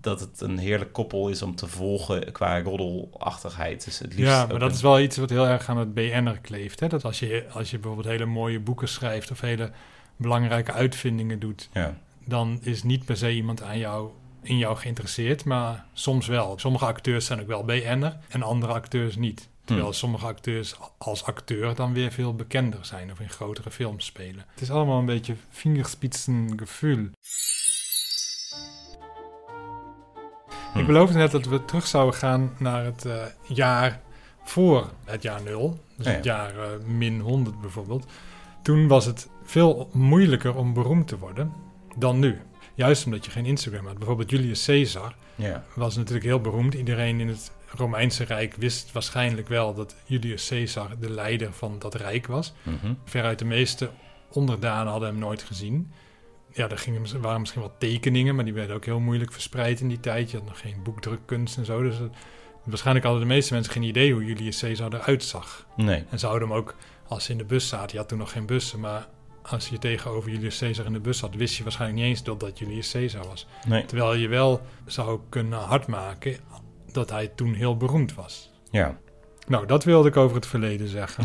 dat 0.00 0.20
het 0.20 0.40
een 0.40 0.58
heerlijk 0.58 0.92
koppel 0.92 1.28
is 1.28 1.42
om 1.42 1.54
te 1.54 1.66
volgen 1.66 2.32
qua 2.32 2.60
roddelachtigheid. 2.62 3.84
Dus 3.84 3.98
het 3.98 4.14
liefst 4.14 4.32
ja 4.32 4.46
maar 4.46 4.58
dat 4.58 4.68
een- 4.68 4.74
is 4.76 4.82
wel 4.82 5.00
iets 5.00 5.16
wat 5.16 5.30
heel 5.30 5.46
erg 5.46 5.68
aan 5.68 5.76
het 5.78 5.94
BN'er 5.94 6.38
kleeft. 6.40 6.80
Hè? 6.80 6.88
Dat 6.88 7.04
als 7.04 7.18
je, 7.18 7.46
als 7.52 7.70
je 7.70 7.78
bijvoorbeeld 7.78 8.08
hele 8.12 8.24
mooie 8.26 8.60
boeken 8.60 8.88
schrijft 8.88 9.30
of 9.30 9.40
hele 9.40 9.70
belangrijke 10.16 10.72
uitvindingen 10.72 11.38
doet, 11.38 11.68
Ja, 11.72 11.94
dan 12.24 12.58
is 12.62 12.82
niet 12.82 13.04
per 13.04 13.16
se 13.16 13.32
iemand 13.32 13.62
aan 13.62 13.78
jou, 13.78 14.10
in 14.42 14.58
jou 14.58 14.76
geïnteresseerd, 14.76 15.44
maar 15.44 15.84
soms 15.92 16.26
wel. 16.26 16.58
Sommige 16.58 16.84
acteurs 16.84 17.26
zijn 17.26 17.40
ook 17.40 17.46
wel 17.46 17.64
BN'er 17.64 18.16
en 18.28 18.42
andere 18.42 18.72
acteurs 18.72 19.16
niet. 19.16 19.48
Terwijl 19.64 19.92
sommige 19.92 20.26
acteurs 20.26 20.74
als 20.98 21.24
acteur 21.24 21.74
dan 21.74 21.92
weer 21.92 22.12
veel 22.12 22.34
bekender 22.34 22.84
zijn 22.84 23.10
of 23.12 23.20
in 23.20 23.28
grotere 23.30 23.70
films 23.70 24.04
spelen. 24.04 24.44
Het 24.50 24.60
is 24.60 24.70
allemaal 24.70 24.98
een 24.98 25.06
beetje 25.06 25.34
vingerspitsengevoel. 25.50 27.08
Ik 30.74 30.86
beloofde 30.86 31.18
net 31.18 31.30
dat 31.30 31.46
we 31.46 31.64
terug 31.64 31.86
zouden 31.86 32.14
gaan 32.14 32.52
naar 32.58 32.84
het 32.84 33.04
eh, 33.04 33.22
jaar 33.48 34.00
voor 34.44 34.90
het 35.04 35.22
jaar 35.22 35.42
nul. 35.42 35.78
Dus 35.96 36.06
Ja, 36.06 36.12
het 36.12 36.24
ja. 36.24 36.32
jaar 36.34 36.58
eh, 36.72 36.78
min 36.86 37.20
100 37.20 37.60
bijvoorbeeld. 37.60 38.06
Toen 38.62 38.88
was 38.88 39.04
het 39.04 39.28
veel 39.44 39.88
moeilijker 39.92 40.54
om 40.56 40.72
beroemd 40.72 41.08
te 41.08 41.18
worden 41.18 41.52
dan 41.96 42.18
nu. 42.18 42.40
Juist 42.74 43.04
omdat 43.04 43.24
je 43.24 43.30
geen 43.30 43.46
Instagram 43.46 43.86
had. 43.86 43.98
Bijvoorbeeld 43.98 44.30
Julius 44.30 44.64
Caesar 44.64 45.14
Ja. 45.34 45.64
was 45.74 45.96
natuurlijk 45.96 46.24
heel 46.26 46.40
beroemd. 46.40 46.74
Iedereen 46.74 47.20
in 47.20 47.28
het 47.28 47.52
Romeinse 47.76 48.24
Rijk 48.24 48.54
wist 48.54 48.92
waarschijnlijk 48.92 49.48
wel 49.48 49.74
dat 49.74 49.94
Julius 50.04 50.48
Caesar 50.48 50.98
de 50.98 51.10
leider 51.10 51.52
van 51.52 51.78
dat 51.78 51.94
rijk 51.94 52.26
was. 52.26 52.52
Mhm. 52.62 52.94
Veruit 53.04 53.38
de 53.38 53.44
meeste 53.44 53.90
onderdanen 54.30 54.90
hadden 54.90 55.08
hem 55.08 55.18
nooit 55.18 55.42
gezien. 55.42 55.92
Ja, 56.52 56.68
er 56.68 56.78
gingen, 56.78 57.20
waren 57.20 57.40
misschien 57.40 57.60
wel 57.62 57.74
tekeningen, 57.78 58.34
maar 58.34 58.44
die 58.44 58.54
werden 58.54 58.76
ook 58.76 58.84
heel 58.84 59.00
moeilijk 59.00 59.32
verspreid 59.32 59.80
in 59.80 59.88
die 59.88 60.00
tijd. 60.00 60.30
Je 60.30 60.36
had 60.36 60.46
nog 60.46 60.60
geen 60.60 60.82
boekdrukkunst 60.82 61.56
en 61.56 61.64
zo. 61.64 61.82
Dus 61.82 61.98
het- 61.98 62.12
waarschijnlijk 62.64 63.06
hadden 63.06 63.22
de 63.28 63.34
meeste 63.34 63.52
mensen 63.54 63.72
geen 63.72 63.82
idee 63.82 64.12
hoe 64.12 64.24
Julius 64.24 64.60
Caesar 64.60 64.92
eruit 64.94 65.24
zag. 65.24 65.66
Nee. 65.76 66.04
En 66.10 66.18
zouden 66.18 66.48
hem 66.48 66.56
ook, 66.56 66.74
als 67.08 67.24
ze 67.24 67.32
in 67.32 67.38
de 67.38 67.44
bus 67.44 67.68
zaten, 67.68 67.90
je 67.92 67.98
had 67.98 68.08
toen 68.08 68.18
nog 68.18 68.32
geen 68.32 68.46
bussen, 68.46 68.80
maar 68.80 69.08
als 69.42 69.68
je 69.68 69.78
tegenover 69.78 70.30
Julius 70.30 70.58
Caesar 70.58 70.86
in 70.86 70.92
de 70.92 71.00
bus 71.00 71.18
zat, 71.18 71.34
wist 71.34 71.56
je 71.56 71.62
waarschijnlijk 71.62 72.00
niet 72.00 72.08
eens 72.10 72.22
dat 72.22 72.40
dat 72.40 72.58
Julius 72.58 72.90
Caesar 72.90 73.26
was. 73.26 73.46
Nee. 73.66 73.84
Terwijl 73.84 74.14
je 74.14 74.28
wel 74.28 74.60
zou 74.86 75.20
kunnen 75.28 75.58
hardmaken 75.58 76.36
dat 76.92 77.10
hij 77.10 77.28
toen 77.34 77.54
heel 77.54 77.76
beroemd 77.76 78.14
was. 78.14 78.50
Ja. 78.70 78.98
Nou, 79.46 79.66
dat 79.66 79.84
wilde 79.84 80.08
ik 80.08 80.16
over 80.16 80.36
het 80.36 80.46
verleden 80.46 80.88
zeggen. 80.88 81.24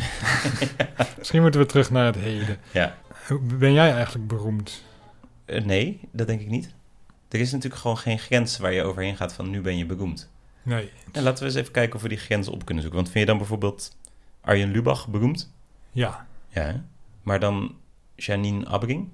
Misschien 1.17 1.41
moeten 1.41 1.59
we 1.59 1.65
terug 1.65 1.91
naar 1.91 2.05
het 2.05 2.15
heden. 2.15 2.57
Ja. 2.71 2.97
Ben 3.41 3.73
jij 3.73 3.93
eigenlijk 3.93 4.27
beroemd? 4.27 4.83
Eh, 5.45 5.65
nee, 5.65 5.99
dat 6.11 6.27
denk 6.27 6.41
ik 6.41 6.49
niet. 6.49 6.75
Er 7.29 7.39
is 7.39 7.51
natuurlijk 7.51 7.81
gewoon 7.81 7.97
geen 7.97 8.19
grens 8.19 8.57
waar 8.57 8.73
je 8.73 8.83
overheen 8.83 9.15
gaat 9.15 9.33
van 9.33 9.49
nu 9.49 9.61
ben 9.61 9.77
je 9.77 9.85
beroemd. 9.85 10.29
Nee. 10.63 10.91
En 11.11 11.23
laten 11.23 11.43
we 11.43 11.49
eens 11.49 11.59
even 11.59 11.71
kijken 11.71 11.95
of 11.95 12.01
we 12.01 12.09
die 12.09 12.17
grens 12.17 12.47
op 12.47 12.65
kunnen 12.65 12.83
zoeken. 12.83 13.01
Want 13.01 13.11
vind 13.11 13.25
je 13.25 13.29
dan 13.29 13.37
bijvoorbeeld 13.37 13.97
Arjen 14.41 14.71
Lubach 14.71 15.07
beroemd? 15.07 15.53
Ja. 15.91 16.27
Ja. 16.49 16.85
Maar 17.23 17.39
dan 17.39 17.75
Janine 18.15 18.65
Abbring? 18.65 19.09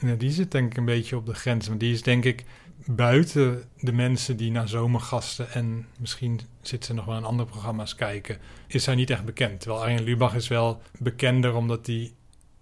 Nou, 0.00 0.16
die 0.16 0.30
zit 0.30 0.50
denk 0.50 0.70
ik 0.70 0.76
een 0.76 0.84
beetje 0.84 1.16
op 1.16 1.26
de 1.26 1.34
grens. 1.34 1.68
Want 1.68 1.80
die 1.80 1.92
is 1.92 2.02
denk 2.02 2.24
ik 2.24 2.44
buiten 2.84 3.64
de 3.80 3.92
mensen 3.92 4.36
die 4.36 4.50
naar 4.50 4.68
zomergasten 4.68 5.50
en 5.50 5.86
misschien 5.98 6.40
zit 6.60 6.84
ze 6.84 6.94
nog 6.94 7.04
wel 7.04 7.16
in 7.16 7.24
andere 7.24 7.48
programma's 7.48 7.94
kijken, 7.94 8.38
is 8.66 8.86
hij 8.86 8.94
niet 8.94 9.10
echt 9.10 9.24
bekend. 9.24 9.60
Terwijl 9.60 9.82
Arjen 9.82 10.02
Lubach 10.02 10.34
is 10.34 10.48
wel 10.48 10.82
bekender 10.98 11.54
omdat, 11.54 11.84
die, 11.84 12.14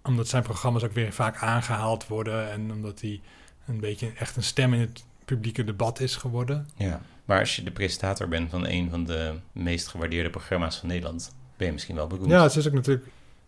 omdat 0.03 0.27
zijn 0.27 0.43
programma's 0.43 0.83
ook 0.83 0.93
weer 0.93 1.13
vaak 1.13 1.37
aangehaald 1.37 2.07
worden 2.07 2.51
en 2.51 2.71
omdat 2.71 3.01
hij 3.01 3.21
een 3.67 3.79
beetje 3.79 4.11
echt 4.17 4.35
een 4.35 4.43
stem 4.43 4.73
in 4.73 4.79
het 4.79 5.05
publieke 5.25 5.63
debat 5.63 5.99
is 5.99 6.15
geworden. 6.15 6.67
Ja. 6.75 7.01
Maar 7.25 7.39
als 7.39 7.55
je 7.55 7.63
de 7.63 7.71
presentator 7.71 8.27
bent 8.27 8.49
van 8.49 8.67
een 8.67 8.89
van 8.89 9.03
de 9.03 9.33
meest 9.51 9.87
gewaardeerde 9.87 10.29
programma's 10.29 10.77
van 10.77 10.87
Nederland, 10.87 11.35
ben 11.57 11.67
je 11.67 11.73
misschien 11.73 11.95
wel 11.95 12.07
beroemd. 12.07 12.29
Ja, 12.29 12.49
ze 12.49 12.59
is 12.59 12.67
ook 12.67 12.73
natuurlijk 12.73 13.07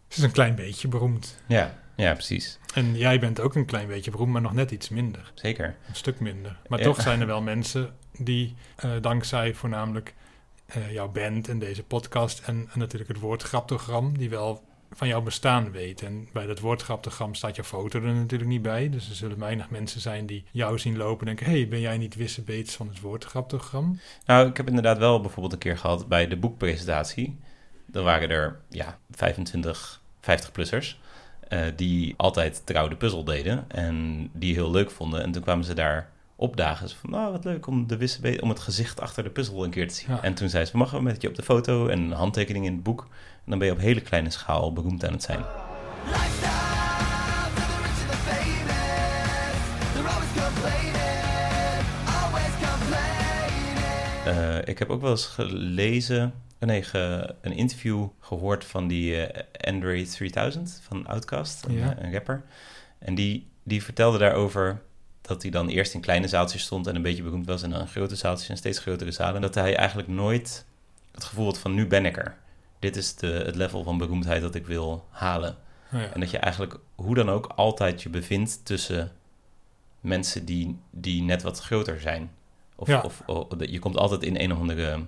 is 0.09 0.23
een 0.23 0.31
klein 0.31 0.55
beetje 0.55 0.87
beroemd. 0.87 1.35
ja, 1.47 1.77
ja, 1.97 2.13
precies. 2.13 2.59
En 2.73 2.95
jij 2.97 3.19
bent 3.19 3.39
ook 3.39 3.55
een 3.55 3.65
klein 3.65 3.87
beetje 3.87 4.11
beroemd, 4.11 4.31
maar 4.31 4.41
nog 4.41 4.53
net 4.53 4.71
iets 4.71 4.89
minder. 4.89 5.31
Zeker. 5.33 5.75
Een 5.87 5.95
stuk 5.95 6.19
minder. 6.19 6.57
Maar 6.67 6.79
Ja. 6.79 6.85
toch 6.85 7.01
zijn 7.01 7.21
er 7.21 7.27
wel 7.27 7.41
mensen 7.41 7.95
die 8.17 8.55
eh, 8.75 8.91
dankzij 9.01 9.53
voornamelijk 9.53 10.13
eh, 10.65 10.91
jouw 10.91 11.07
band 11.09 11.47
en 11.47 11.59
deze 11.59 11.83
podcast 11.83 12.39
en, 12.45 12.69
en 12.73 12.79
natuurlijk 12.79 13.09
het 13.11 13.19
woordgraptogram, 13.19 14.17
die 14.17 14.29
wel 14.29 14.63
van 14.91 15.07
jouw 15.07 15.21
bestaan 15.21 15.71
weten. 15.71 16.07
En 16.07 16.27
bij 16.33 16.45
dat 16.45 16.59
woordgraptogram 16.59 17.35
staat 17.35 17.55
jouw 17.55 17.65
foto 17.65 17.99
er 18.01 18.13
natuurlijk 18.13 18.49
niet 18.49 18.61
bij. 18.61 18.89
Dus 18.89 19.09
er 19.09 19.15
zullen 19.15 19.39
weinig 19.39 19.69
mensen 19.69 20.01
zijn 20.01 20.25
die 20.25 20.43
jou 20.51 20.79
zien 20.79 20.97
lopen 20.97 21.27
en 21.27 21.35
denken... 21.35 21.53
hey, 21.53 21.67
ben 21.67 21.79
jij 21.79 21.97
niet 21.97 22.15
Wisse 22.15 22.41
Beets 22.41 22.75
van 22.75 22.87
het 22.87 22.99
woordgraptogram? 22.99 23.99
Nou, 24.25 24.47
ik 24.49 24.57
heb 24.57 24.67
inderdaad 24.67 24.97
wel 24.97 25.21
bijvoorbeeld 25.21 25.53
een 25.53 25.59
keer 25.59 25.77
gehad 25.77 26.07
bij 26.07 26.27
de 26.27 26.37
boekpresentatie. 26.37 27.39
Dan 27.85 28.03
waren 28.03 28.29
er 28.29 28.59
ja, 28.69 28.99
25, 29.11 30.01
50-plussers 30.21 30.95
eh, 31.49 31.59
die 31.75 32.13
altijd 32.17 32.61
trouw 32.65 32.87
de 32.87 32.95
puzzel 32.95 33.23
deden 33.23 33.65
en 33.67 34.29
die 34.33 34.53
heel 34.53 34.71
leuk 34.71 34.91
vonden. 34.91 35.23
En 35.23 35.31
toen 35.31 35.41
kwamen 35.41 35.65
ze 35.65 35.73
daar 35.73 36.09
opdagen. 36.35 36.89
Ze 36.89 36.95
van, 36.95 37.09
nou, 37.09 37.31
wat 37.31 37.43
leuk 37.43 37.67
om, 37.67 37.87
de 37.87 37.97
wisse 37.97 38.37
om 38.41 38.49
het 38.49 38.59
gezicht 38.59 39.01
achter 39.01 39.23
de 39.23 39.29
puzzel 39.29 39.63
een 39.63 39.69
keer 39.69 39.87
te 39.87 39.93
zien. 39.93 40.09
Ja. 40.09 40.21
En 40.21 40.33
toen 40.33 40.49
zei 40.49 40.65
ze, 40.65 40.77
mogen 40.77 40.97
we 40.97 41.03
met 41.03 41.21
je 41.21 41.27
op 41.27 41.35
de 41.35 41.43
foto 41.43 41.87
en 41.87 41.99
een 41.99 42.11
handtekening 42.11 42.65
in 42.65 42.73
het 42.73 42.83
boek. 42.83 43.01
En 43.43 43.49
dan 43.49 43.59
ben 43.59 43.67
je 43.67 43.73
op 43.73 43.79
hele 43.79 44.01
kleine 44.01 44.29
schaal 44.29 44.73
beroemd 44.73 45.05
aan 45.05 45.13
het 45.13 45.23
zijn. 45.23 45.43
Eh, 54.25 54.57
ik 54.65 54.79
heb 54.79 54.89
ook 54.89 55.01
wel 55.01 55.11
eens 55.11 55.25
gelezen, 55.25 56.33
nee, 56.59 56.83
ge- 56.83 57.35
een 57.41 57.51
interview 57.53 58.07
gehoord 58.19 58.65
van 58.65 58.87
die 58.87 59.25
eh, 59.25 59.73
Andre 59.73 60.03
3000 60.05 60.79
van 60.83 61.07
Outkast, 61.07 61.65
een, 61.65 61.73
Ja. 61.73 61.95
eh, 61.97 62.03
een 62.05 62.11
rapper. 62.13 62.43
En 62.99 63.15
die, 63.15 63.47
die 63.63 63.83
vertelde 63.83 64.17
daarover 64.17 64.81
dat 65.21 65.41
hij 65.41 65.51
dan 65.51 65.67
eerst 65.67 65.93
in 65.93 66.01
kleine 66.01 66.27
zaaltjes 66.27 66.61
stond 66.61 66.87
en 66.87 66.95
een 66.95 67.01
beetje 67.01 67.23
beroemd 67.23 67.45
was 67.45 67.63
en 67.63 67.69
dan 67.69 67.79
in 67.79 67.87
grote 67.87 68.15
zaaltjes 68.15 68.49
en 68.49 68.57
steeds 68.57 68.79
grotere 68.79 69.11
zalen. 69.11 69.35
En 69.35 69.41
dat 69.41 69.55
hij 69.55 69.75
eigenlijk 69.75 70.07
nooit 70.07 70.65
het 71.11 71.23
gevoel 71.23 71.45
had 71.45 71.59
van 71.59 71.73
nu 71.73 71.87
ben 71.87 72.05
ik 72.05 72.17
er. 72.17 72.37
Dit 72.79 72.95
is 72.95 73.15
de, 73.15 73.27
het 73.27 73.55
level 73.55 73.83
van 73.83 73.97
beroemdheid 73.97 74.41
dat 74.41 74.55
ik 74.55 74.65
wil 74.67 75.07
halen. 75.09 75.55
Nou 75.89 76.03
ja. 76.03 76.13
En 76.13 76.19
dat 76.19 76.31
je 76.31 76.37
eigenlijk 76.37 76.77
hoe 76.95 77.15
dan 77.15 77.29
ook 77.29 77.45
altijd 77.55 78.03
je 78.03 78.09
bevindt 78.09 78.65
tussen 78.65 79.11
mensen 80.01 80.45
die, 80.45 80.79
die 80.91 81.21
net 81.21 81.41
wat 81.41 81.59
groter 81.59 81.99
zijn. 81.99 82.31
Of, 82.75 82.87
Ja. 82.87 83.01
of, 83.01 83.21
of 83.25 83.47
dat- 83.47 83.69
je 83.69 83.79
komt 83.79 83.97
altijd 83.97 84.23
in 84.23 84.39
een 84.39 84.51
of 84.51 84.59
andere 84.59 85.05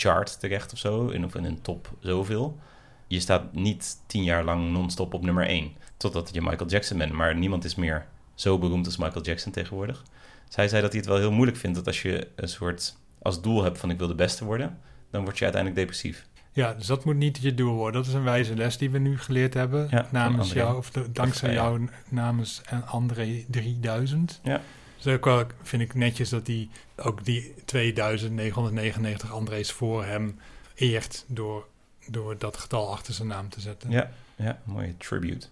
chart 0.00 0.40
terecht 0.40 0.72
of 0.72 0.78
zo, 0.78 1.06
in, 1.08 1.24
of 1.24 1.34
in 1.34 1.44
een 1.44 1.62
top 1.62 1.90
zoveel. 2.00 2.58
Je 3.06 3.20
staat 3.20 3.52
niet 3.52 3.96
tien 4.06 4.24
jaar 4.24 4.44
lang 4.44 4.70
non-stop 4.70 5.14
op 5.14 5.22
nummer 5.24 5.46
één, 5.46 5.72
totdat 5.96 6.30
je 6.32 6.42
Michael 6.42 6.70
Jackson 6.70 6.98
bent. 6.98 7.12
Maar 7.12 7.34
niemand 7.36 7.64
is 7.64 7.74
meer 7.74 8.06
zo 8.34 8.58
beroemd 8.58 8.86
als 8.86 8.96
Michael 8.96 9.24
Jackson 9.24 9.52
tegenwoordig. 9.52 10.02
Zij 10.48 10.68
zei 10.68 10.82
dat 10.82 10.90
hij 10.90 11.00
het 11.00 11.08
wel 11.08 11.18
heel 11.18 11.32
moeilijk 11.32 11.58
vindt 11.58 11.76
dat 11.76 11.86
als 11.86 12.02
je 12.02 12.28
een 12.36 12.48
soort 12.48 12.96
als 13.22 13.42
doel 13.42 13.62
hebt 13.62 13.78
van 13.78 13.90
ik 13.90 13.98
wil 13.98 14.06
de 14.06 14.14
beste 14.14 14.44
worden, 14.44 14.78
dan 15.10 15.22
word 15.24 15.38
je 15.38 15.44
uiteindelijk 15.44 15.82
depressief. 15.82 16.26
Ja, 16.52 16.74
dus 16.74 16.86
dat 16.86 17.04
moet 17.04 17.16
niet 17.16 17.38
je 17.42 17.54
doel 17.54 17.74
worden. 17.74 18.00
Dat 18.00 18.10
is 18.10 18.16
een 18.16 18.24
wijze 18.24 18.54
les 18.56 18.78
die 18.78 18.90
we 18.90 18.98
nu 18.98 19.18
geleerd 19.18 19.54
hebben. 19.54 19.86
Ja, 19.90 20.08
namens 20.10 20.52
jou, 20.52 20.76
of 20.76 20.90
de- 20.90 21.12
dankzij 21.12 21.48
ja. 21.48 21.54
jou, 21.54 21.88
namens 22.08 22.62
André 22.86 23.44
3000. 23.48 24.40
Ja. 24.42 24.60
Dus 25.02 25.14
ook 25.14 25.24
wel 25.24 25.46
vind 25.62 25.82
ik 25.82 25.94
netjes 25.94 26.28
dat 26.28 26.46
hij 26.46 26.68
ook 26.96 27.24
die 27.24 27.54
2999 27.64 29.30
André's 29.30 29.72
voor 29.72 30.04
hem 30.04 30.38
eert 30.74 31.24
door, 31.28 31.66
door 32.10 32.38
dat 32.38 32.56
getal 32.56 32.92
achter 32.92 33.14
zijn 33.14 33.28
naam 33.28 33.48
te 33.48 33.60
zetten. 33.60 33.90
Ja, 33.90 34.10
ja 34.36 34.62
mooie 34.64 34.96
tribute. 34.96 35.46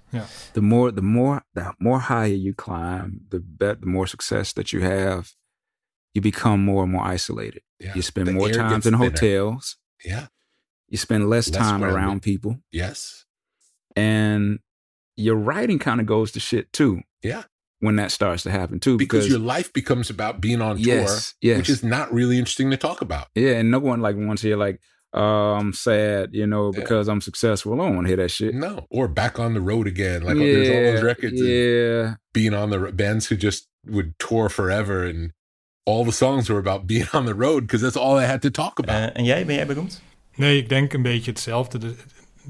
the 0.52 0.60
more 0.60 0.92
the 0.92 1.02
more 1.02 1.44
the 1.52 1.74
more 1.78 1.98
higher 2.00 2.36
you 2.36 2.54
climb, 2.54 3.26
the 3.28 3.40
bet 3.44 3.80
the 3.80 3.86
more 3.86 4.06
success 4.06 4.52
that 4.52 4.70
you 4.70 4.84
have, 4.84 5.34
you 6.10 6.20
become 6.24 6.56
more 6.62 6.82
and 6.82 6.90
more 6.92 7.14
isolated. 7.14 7.62
Yeah. 7.76 7.92
You 7.94 8.02
spend 8.02 8.26
The 8.26 8.32
more 8.32 8.52
gets 8.52 8.72
in 8.74 8.80
thinner. 8.80 8.98
hotels. 8.98 9.78
Yeah. 9.96 10.26
You 10.88 10.98
spend 10.98 11.28
less, 11.28 11.48
Less 11.50 11.58
time 11.58 11.82
around 11.84 11.94
around 11.94 12.20
people, 12.22 12.62
Yes. 12.70 13.26
and 13.96 14.58
your 15.14 15.36
writing 15.44 15.78
kind 15.78 16.00
of 16.00 16.06
goes 16.06 16.30
to 16.32 16.40
shit 16.40 16.72
too. 16.72 17.02
Yeah. 17.20 17.42
When 17.80 17.96
that 17.96 18.10
starts 18.10 18.42
to 18.42 18.50
happen 18.50 18.78
too, 18.80 18.96
Because 18.96 19.28
your 19.28 19.38
life 19.56 19.70
becomes 19.72 20.10
about 20.10 20.40
being 20.40 20.62
on 20.62 20.78
Yes, 20.78 21.34
tour, 21.40 21.50
yes. 21.50 21.56
which 21.58 21.68
is 21.68 21.82
not 21.82 22.12
really 22.12 22.36
interesting 22.38 22.70
to 22.70 22.76
talk 22.76 23.00
about. 23.02 23.26
yeah, 23.34 23.58
and 23.58 23.70
no 23.70 23.78
one 23.78 24.00
like 24.00 24.16
wants 24.16 24.42
to 24.42 24.48
hear 24.48 24.56
like, 24.56 24.80
oh, 25.12 25.54
I'm 25.58 25.72
sad, 25.72 26.30
you 26.32 26.46
know, 26.46 26.72
Yeah. 26.72 26.80
because 26.80 27.08
I'm 27.08 27.20
successful. 27.20 27.72
I 27.74 27.76
don't 27.76 27.94
want 27.94 28.06
to 28.06 28.08
hear 28.08 28.16
that 28.22 28.30
shit. 28.30 28.54
No. 28.54 28.86
Or 28.90 29.08
back 29.08 29.38
on 29.38 29.54
the 29.54 29.60
road 29.60 29.86
again. 29.86 30.22
Like 30.22 30.36
oh, 30.36 30.52
there's 30.52 30.68
all 30.70 30.92
those 30.92 31.02
records 31.02 31.40
Yeah, 31.40 32.14
being 32.32 32.54
on 32.54 32.70
the 32.70 32.92
bands 32.92 33.26
who 33.30 33.36
just 33.36 33.68
would 33.84 34.14
tour 34.18 34.48
forever 34.48 35.04
and 35.04 35.32
all 35.84 36.04
the 36.04 36.12
songs 36.12 36.48
were 36.48 36.58
about 36.58 36.86
being 36.92 37.08
on 37.12 37.26
the 37.26 37.34
road 37.34 37.60
because 37.66 37.82
that's 37.82 37.96
all 37.96 38.16
I 38.18 38.24
had 38.26 38.40
to 38.42 38.50
talk 38.50 38.78
about. 38.78 39.10
Eh, 39.10 39.18
en 39.18 39.24
jij, 39.24 39.46
ben 39.46 39.54
jij 39.54 39.66
beroemd? 39.66 40.00
Nee, 40.36 40.58
ik 40.58 40.68
denk 40.68 40.92
een 40.92 41.02
beetje 41.02 41.30
hetzelfde. 41.30 41.78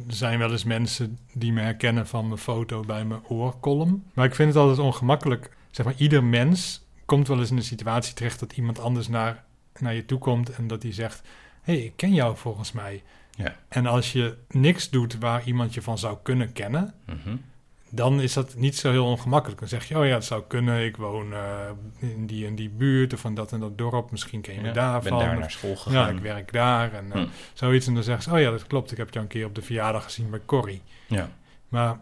Er 0.08 0.14
zijn 0.14 0.38
wel 0.38 0.50
eens 0.50 0.64
mensen 0.64 1.18
die 1.32 1.52
me 1.52 1.60
herkennen 1.60 2.06
van 2.06 2.26
mijn 2.26 2.38
foto 2.40 2.80
bij 2.80 3.04
mijn 3.04 3.20
oorkolom. 3.28 4.04
Maar 4.14 4.24
ik 4.24 4.34
vind 4.34 4.48
het 4.48 4.58
altijd 4.58 4.78
ongemakkelijk. 4.78 5.56
Zeg 5.70 5.86
maar, 5.86 5.94
ieder 5.96 6.24
mens 6.24 6.84
komt 7.04 7.28
wel 7.28 7.38
eens 7.38 7.50
in 7.50 7.56
een 7.56 7.62
situatie 7.62 8.14
terecht 8.14 8.40
dat 8.40 8.52
iemand 8.52 8.78
anders 8.80 9.08
naar, 9.08 9.44
naar 9.78 9.94
je 9.94 10.04
toe 10.04 10.18
komt 10.18 10.50
en 10.50 10.66
dat 10.66 10.82
hij 10.82 10.92
zegt: 10.92 11.22
Hé, 11.62 11.74
hey, 11.74 11.82
ik 11.84 11.92
ken 11.96 12.14
jou 12.14 12.36
volgens 12.36 12.72
mij. 12.72 13.02
Ja. 13.30 13.56
En 13.68 13.86
als 13.86 14.12
je 14.12 14.36
niks 14.48 14.90
doet 14.90 15.18
waar 15.18 15.46
iemand 15.46 15.74
je 15.74 15.82
van 15.82 15.98
zou 15.98 16.18
kunnen 16.22 16.52
kennen, 16.52 16.94
Mhm. 17.06 17.36
Dan 17.96 18.20
is 18.20 18.32
dat 18.32 18.54
niet 18.54 18.76
zo 18.76 18.90
heel 18.90 19.06
ongemakkelijk. 19.06 19.60
Dan 19.60 19.68
zeg 19.68 19.84
je, 19.88 19.98
oh 19.98 20.06
ja, 20.06 20.14
het 20.14 20.24
zou 20.24 20.42
kunnen. 20.48 20.84
Ik 20.84 20.96
woon 20.96 21.32
eh, 21.32 21.40
in 21.98 22.26
die 22.26 22.46
en 22.46 22.54
die 22.54 22.68
buurt 22.70 23.12
of 23.12 23.20
van 23.20 23.34
dat 23.34 23.52
en 23.52 23.60
dat 23.60 23.78
dorp. 23.78 24.10
Misschien 24.10 24.40
ken 24.40 24.54
je 24.54 24.60
me 24.60 24.66
Ja, 24.66 24.72
daarvan. 24.72 25.18
ben 25.18 25.26
daar 25.26 25.38
naar 25.38 25.50
school 25.50 25.70
Ja, 25.70 25.76
gegaan. 25.76 26.16
ik 26.16 26.22
werk 26.22 26.52
daar 26.52 26.92
en 26.92 27.12
eh, 27.12 27.20
Hm. 27.22 27.28
zoiets. 27.52 27.86
En 27.86 27.94
dan 27.94 28.02
zeggen 28.02 28.22
ze, 28.24 28.30
oh 28.32 28.40
ja, 28.40 28.50
dat 28.50 28.66
klopt. 28.66 28.90
Ik 28.92 28.96
heb 28.98 29.12
je 29.12 29.18
een 29.18 29.26
keer 29.26 29.46
op 29.46 29.54
de 29.54 29.62
verjaardag 29.62 30.04
gezien 30.04 30.30
bij 30.30 30.40
Corrie. 30.46 30.82
Ja. 31.06 31.28
Maar 31.68 32.00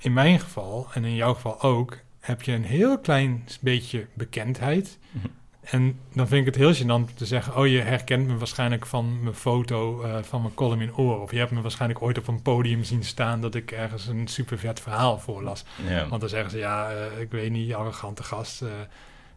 in 0.00 0.12
mijn 0.12 0.40
geval, 0.40 0.86
en 0.94 1.04
in 1.04 1.14
jouw 1.14 1.34
geval 1.34 1.60
ook, 1.62 1.98
heb 2.20 2.42
je 2.42 2.52
een 2.52 2.64
heel 2.64 2.98
klein 2.98 3.44
beetje 3.60 4.06
bekendheid. 4.14 4.98
Mhm. 5.10 5.26
En 5.62 6.00
dan 6.12 6.28
vind 6.28 6.46
ik 6.46 6.54
het 6.54 6.56
heel 6.56 6.74
gênant 6.74 7.08
om 7.08 7.14
te 7.14 7.26
zeggen... 7.26 7.56
oh, 7.56 7.66
je 7.66 7.80
herkent 7.80 8.26
me 8.26 8.36
waarschijnlijk 8.36 8.86
van 8.86 9.22
mijn 9.22 9.34
foto 9.34 10.02
eh, 10.02 10.22
van 10.22 10.42
mijn 10.42 10.54
column 10.54 10.80
in 10.80 10.96
Oor. 10.96 11.20
Of 11.20 11.30
je 11.30 11.38
hebt 11.38 11.50
me 11.50 11.60
waarschijnlijk 11.60 12.02
ooit 12.02 12.18
op 12.18 12.28
een 12.28 12.42
podium 12.42 12.84
zien 12.84 13.04
staan... 13.04 13.40
dat 13.40 13.54
ik 13.54 13.70
ergens 13.70 14.06
een 14.06 14.28
super 14.28 14.58
vet 14.58 14.80
verhaal 14.80 15.18
voorlas. 15.18 15.64
Ja. 15.88 16.08
Want 16.08 16.20
dan 16.20 16.30
zeggen 16.30 16.50
ze, 16.50 16.58
ja, 16.58 16.90
eh, 16.90 17.20
ik 17.20 17.30
weet 17.30 17.50
niet, 17.50 17.74
arrogante 17.74 18.22
gast... 18.22 18.62
eh, 18.62 18.68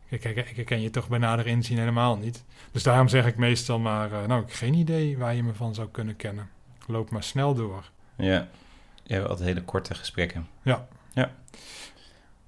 ik, 0.10 0.24
ik, 0.24 0.50
ik 0.50 0.56
herken 0.56 0.82
je 0.82 0.90
toch 0.90 1.08
bij 1.08 1.20
nader 1.20 1.48
inzien 1.48 1.78
helemaal 1.78 2.18
niet. 2.18 2.44
Dus 2.72 2.84
daarom 2.84 3.08
zeg 3.08 3.26
ik 3.26 3.38
meestal 3.38 3.80
maar... 3.80 4.10
nou, 4.10 4.42
ik 4.42 4.48
heb 4.48 4.58
geen 4.58 4.74
idee 4.74 5.18
waar 5.18 5.36
je 5.36 5.44
me 5.44 5.54
van 5.54 5.74
zou 5.74 5.88
kunnen 5.92 6.16
kennen. 6.16 6.50
Loop 6.88 7.10
maar 7.10 7.24
snel 7.24 7.54
door. 7.54 7.90
Ja. 8.18 8.48
Je 9.04 9.14
hebt 9.14 9.28
altijd 9.28 9.48
hele 9.48 9.64
korte 9.64 9.94
gesprekken. 9.94 10.48
Ja. 10.62 10.88
Ja. 11.14 11.32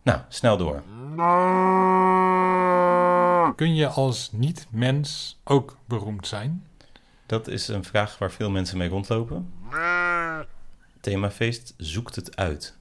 Nou, 0.07 0.19
snel 0.29 0.57
door. 0.57 0.83
Kun 3.55 3.75
je 3.75 3.87
als 3.87 4.29
niet-mens 4.31 5.39
ook 5.43 5.77
beroemd 5.85 6.27
zijn? 6.27 6.65
Dat 7.25 7.47
is 7.47 7.67
een 7.67 7.83
vraag 7.83 8.17
waar 8.17 8.31
veel 8.31 8.49
mensen 8.49 8.77
mee 8.77 8.89
rondlopen. 8.89 9.53
Themafeest 11.01 11.73
zoekt 11.77 12.15
het 12.15 12.35
uit. 12.35 12.77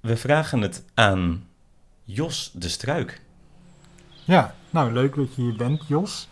We 0.00 0.16
vragen 0.16 0.60
het 0.60 0.84
aan 0.94 1.46
Jos 2.04 2.50
de 2.54 2.68
Struik. 2.68 3.22
Ja, 4.24 4.54
nou 4.70 4.92
leuk 4.92 5.14
dat 5.14 5.34
je 5.34 5.42
hier 5.42 5.56
bent, 5.56 5.86
Jos. 5.86 6.28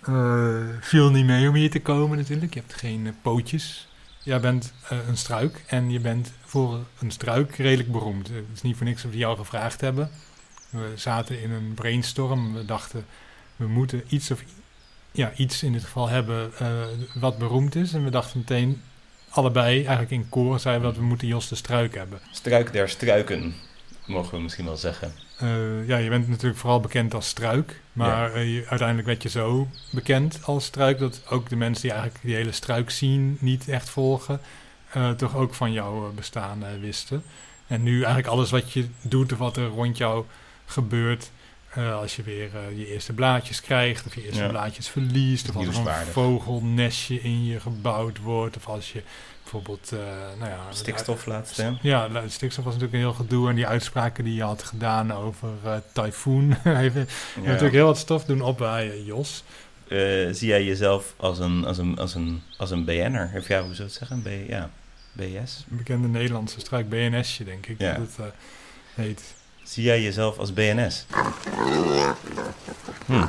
Eh, 0.00 0.68
viel 0.80 1.10
niet 1.10 1.26
mee 1.26 1.48
om 1.48 1.54
hier 1.54 1.70
te 1.70 1.82
komen 1.82 2.18
natuurlijk. 2.18 2.54
Je 2.54 2.60
hebt 2.60 2.74
geen 2.74 3.06
eh, 3.06 3.12
pootjes. 3.22 3.89
Jij 4.22 4.40
bent 4.40 4.72
eh, 4.88 5.08
een 5.08 5.16
struik 5.16 5.62
en 5.66 5.90
je 5.90 6.00
bent 6.00 6.32
voor 6.44 6.84
een 6.98 7.10
struik 7.10 7.56
redelijk 7.56 7.92
beroemd. 7.92 8.28
Het 8.28 8.44
is 8.54 8.62
niet 8.62 8.76
voor 8.76 8.86
niks 8.86 9.02
dat 9.02 9.10
we 9.10 9.16
jou 9.16 9.36
gevraagd 9.36 9.80
hebben. 9.80 10.10
We 10.70 10.92
zaten 10.96 11.42
in 11.42 11.50
een 11.50 11.74
brainstorm. 11.74 12.54
We 12.54 12.64
dachten, 12.64 13.06
we 13.56 13.66
moeten 13.66 14.02
iets 14.08 14.30
of 14.30 14.42
ja, 15.12 15.32
iets 15.36 15.62
in 15.62 15.72
dit 15.72 15.84
geval 15.84 16.08
hebben 16.08 16.52
eh, 16.58 16.68
wat 17.14 17.38
beroemd 17.38 17.74
is. 17.74 17.92
En 17.92 18.04
we 18.04 18.10
dachten 18.10 18.38
meteen, 18.38 18.82
allebei 19.28 19.76
eigenlijk 19.76 20.10
in 20.10 20.28
koor, 20.28 20.60
zeiden 20.60 20.82
we 20.82 20.88
dat 20.88 20.98
we 20.98 21.08
moeten 21.08 21.28
Jos 21.28 21.48
de 21.48 21.54
Struik 21.54 21.94
hebben. 21.94 22.20
Struik 22.30 22.72
der 22.72 22.88
struiken, 22.88 23.54
mogen 24.10 24.36
we 24.36 24.42
misschien 24.42 24.64
wel 24.64 24.76
zeggen. 24.76 25.12
Eh, 25.38 25.88
ja, 25.88 25.96
je 25.96 26.08
bent 26.08 26.28
natuurlijk 26.28 26.58
vooral 26.58 26.80
bekend 26.80 27.14
als 27.14 27.28
struik. 27.28 27.80
Maar 27.92 28.32
eh, 28.34 28.54
je- 28.54 28.66
uiteindelijk 28.68 29.08
werd 29.08 29.22
je 29.22 29.28
zo 29.28 29.68
bekend 29.90 30.40
als 30.44 30.64
struik... 30.64 30.98
dat 30.98 31.22
ook 31.28 31.48
de 31.48 31.56
mensen 31.56 31.82
die 31.82 31.90
eigenlijk 31.92 32.24
die 32.24 32.34
hele 32.34 32.52
struik 32.52 32.90
zien 32.90 33.36
niet 33.40 33.68
echt 33.68 33.88
volgen... 33.88 34.40
eh, 34.92 35.10
toch 35.10 35.36
ook 35.36 35.54
van 35.54 35.72
jouw 35.72 36.12
bestaan 36.14 36.64
wisten. 36.80 37.22
En 37.66 37.82
nu 37.82 37.96
eigenlijk 37.96 38.26
alles 38.26 38.50
wat 38.50 38.72
je 38.72 38.86
doet 39.02 39.32
of 39.32 39.38
wat 39.38 39.56
er 39.56 39.66
rond 39.66 39.96
jou 39.96 40.24
gebeurt... 40.66 41.30
als 41.74 42.16
je 42.16 42.22
weer 42.22 42.50
je 42.74 42.92
eerste 42.92 43.12
blaadjes 43.12 43.60
krijgt 43.60 44.06
of 44.06 44.14
je 44.14 44.24
eerste 44.24 44.42
Ja. 44.42 44.48
blaadjes 44.48 44.88
verliest... 44.88 45.48
of 45.48 45.56
als 45.56 45.66
er 45.66 45.86
een 45.86 46.06
vogelnestje 46.12 47.22
in 47.22 47.44
je 47.44 47.60
gebouwd 47.60 48.18
wordt... 48.18 48.56
of 48.56 48.66
als 48.68 48.92
je 48.92 49.02
bijvoorbeeld... 49.50 49.92
eh, 49.92 49.98
nou 50.38 50.50
ja, 50.50 50.60
Stikstof 50.70 51.26
laatst, 51.26 51.56
hè? 51.56 51.70
ja, 51.82 52.08
stikstof 52.28 52.64
was 52.64 52.74
natuurlijk 52.74 53.02
een 53.02 53.08
heel 53.08 53.18
gedoe. 53.18 53.48
En 53.48 53.54
die 53.54 53.66
uitspraken 53.66 54.24
die 54.24 54.34
je 54.34 54.42
had 54.42 54.62
gedaan 54.62 55.12
over 55.12 55.48
eh 55.64 55.76
tyfoon. 55.92 56.52
Even 56.64 57.08
Ja. 57.34 57.42
natuurlijk 57.46 57.72
heel 57.72 57.86
wat 57.86 57.98
stof 57.98 58.24
doen 58.24 58.40
opwaaien, 58.40 59.04
Jos. 59.04 59.44
Eh, 59.88 59.98
zie 60.30 60.48
jij 60.48 60.64
jezelf 60.64 61.14
als 61.16 61.38
een, 61.38 61.64
als 61.64 61.78
een, 61.78 61.98
als 61.98 62.14
een, 62.14 62.42
als 62.56 62.70
een 62.70 62.84
BN'er? 62.84 63.30
Of 63.36 63.48
ja, 63.48 63.62
hoe 63.62 63.74
zou 63.74 63.76
je 63.76 63.82
het 63.82 63.92
zeggen? 63.92 64.22
B, 64.22 64.28
ja, 64.50 64.70
BS? 65.12 65.64
Een 65.70 65.76
bekende 65.76 66.08
Nederlandse 66.08 66.60
struik, 66.60 66.88
BNS'je 66.88 67.44
denk 67.44 67.66
ik 67.66 67.80
Ja. 67.80 67.92
dat 67.94 68.08
het 68.16 68.32
heet. 68.94 69.22
Zie 69.62 69.84
jij 69.84 70.02
jezelf 70.02 70.38
als 70.38 70.52
BNS? 70.52 71.06
Hm. 73.06 73.24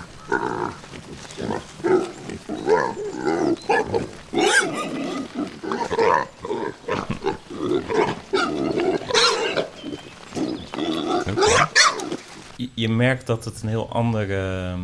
Je, 12.74 12.90
merkt 12.90 13.28
dat 13.28 13.46
het 13.46 13.62
een 13.62 13.70
heel 13.70 13.90
andere 13.92 14.76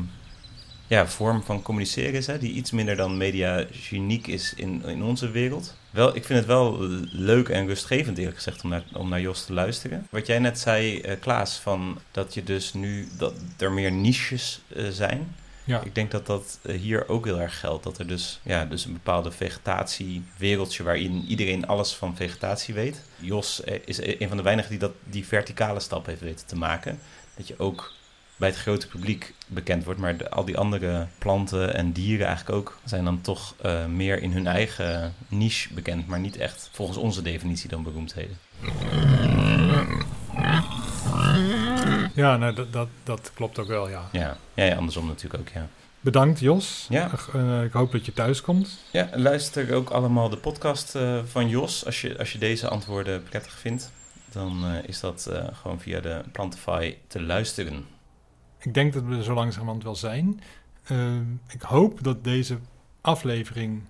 ja, 0.87 1.07
vorm 1.07 1.43
van 1.43 1.61
communiceren 1.61 2.13
is, 2.13 2.27
hè, 2.27 2.37
die 2.37 2.53
iets 2.53 2.71
minder 2.71 2.95
dan 2.95 3.17
media 3.17 3.65
uniek 3.91 4.27
is 4.27 4.53
in, 4.53 4.83
in 4.85 5.03
onze 5.03 5.31
wereld. 5.31 5.75
Wel, 5.89 6.15
ik 6.15 6.25
vind 6.25 6.39
het 6.39 6.47
wel 6.47 6.77
leuk 7.11 7.49
en 7.49 7.67
rustgevend, 7.67 8.17
eerlijk 8.17 8.35
gezegd, 8.35 8.63
om 8.63 8.69
naar, 8.69 8.83
om 8.93 9.09
naar 9.09 9.21
Jos 9.21 9.45
te 9.45 9.53
luisteren. 9.53 10.07
Wat 10.09 10.27
jij 10.27 10.39
net 10.39 10.59
zei, 10.59 11.01
eh, 11.01 11.19
Klaas, 11.19 11.59
van 11.59 11.99
dat 12.11 12.33
je 12.33 12.43
dus 12.43 12.73
nu 12.73 13.07
dat 13.17 13.33
er 13.57 13.71
meer 13.71 13.91
niches 13.91 14.61
eh, 14.75 14.85
zijn. 14.89 15.35
Ja. 15.67 15.81
Ik 15.83 15.95
denk 15.95 16.11
dat 16.11 16.25
dat 16.25 16.59
eh, 16.61 16.79
hier 16.79 17.09
ook 17.09 17.25
heel 17.25 17.39
erg 17.39 17.59
geldt. 17.59 17.83
Dat 17.83 17.97
er 17.97 18.07
dus, 18.07 18.39
ja, 18.43 18.65
dus 18.65 18.85
een 18.85 18.93
bepaalde 18.93 19.31
vegetatiewereldje 19.31 20.83
waarin 20.83 21.23
iedereen 21.27 21.67
alles 21.67 21.93
van 21.93 22.15
vegetatie 22.15 22.73
weet. 22.73 23.01
Jos 23.19 23.63
eh, 23.63 23.79
is 23.85 24.01
een 24.01 24.27
van 24.27 24.37
de 24.37 24.43
weinigen 24.43 24.69
die 24.69 24.79
dat, 24.79 24.93
die 25.03 25.25
verticale 25.25 25.79
stap 25.79 26.05
heeft 26.05 26.21
weten 26.21 26.45
te 26.45 26.55
maken. 26.55 26.99
Dat 27.35 27.47
je 27.47 27.59
ook 27.59 27.93
bij 28.37 28.49
het 28.49 28.57
grote 28.57 28.87
publiek 28.87 29.33
bekend 29.47 29.83
wordt. 29.83 29.99
Maar 29.99 30.29
al 30.29 30.45
die 30.45 30.57
andere 30.57 31.07
planten 31.17 31.73
en 31.73 31.91
dieren 31.91 32.27
eigenlijk 32.27 32.57
ook 32.57 32.79
zijn 32.83 33.03
dan 33.03 33.21
toch 33.21 33.55
eh, 33.61 33.85
meer 33.85 34.21
in 34.21 34.31
hun 34.31 34.47
eigen 34.47 35.13
niche 35.27 35.73
bekend. 35.73 36.07
Maar 36.07 36.19
niet 36.19 36.37
echt 36.37 36.69
volgens 36.71 36.97
onze 36.97 37.21
definitie 37.21 37.69
dan 37.69 37.83
beroemdheden. 37.83 38.37
Ja, 42.17 42.37
nou, 42.37 42.53
dat, 42.53 42.73
dat, 42.73 42.87
dat 43.03 43.31
klopt 43.33 43.59
ook 43.59 43.67
wel, 43.67 43.89
ja. 43.89 44.09
Ja, 44.11 44.37
ja, 44.53 44.75
andersom 44.75 45.07
natuurlijk 45.07 45.41
ook, 45.41 45.49
ja. 45.53 45.67
Bedankt, 45.99 46.39
Jos. 46.39 46.85
Ja. 46.89 47.11
Eh, 47.33 47.63
ik 47.63 47.71
hoop 47.71 47.91
dat 47.91 48.05
je 48.05 48.13
thuis 48.13 48.41
komt. 48.41 48.79
Ja, 48.91 49.09
luister 49.13 49.73
ook 49.73 49.89
allemaal 49.89 50.29
de 50.29 50.37
podcast 50.37 50.95
eh, 50.95 51.19
van 51.25 51.49
Jos. 51.49 51.85
Als 51.85 52.01
je, 52.01 52.17
als 52.17 52.31
je 52.31 52.37
deze 52.37 52.67
antwoorden 52.67 53.23
prettig 53.23 53.51
vindt, 53.51 53.91
dan 54.31 54.65
eh, 54.65 54.83
is 54.87 54.99
dat 54.99 55.31
gewoon 55.51 55.79
via 55.79 55.99
de 55.99 56.21
Plantify 56.31 56.95
te 57.07 57.21
luisteren. 57.21 57.85
Ik 58.59 58.73
denk 58.73 58.93
dat 58.93 59.03
we 59.03 59.15
er 59.15 59.23
zo 59.23 59.33
langzamerhand 59.33 59.83
wel 59.83 59.95
zijn. 59.95 60.41
Ik 61.49 61.61
hoop 61.61 62.03
dat 62.03 62.23
deze 62.23 62.57
aflevering 63.01 63.83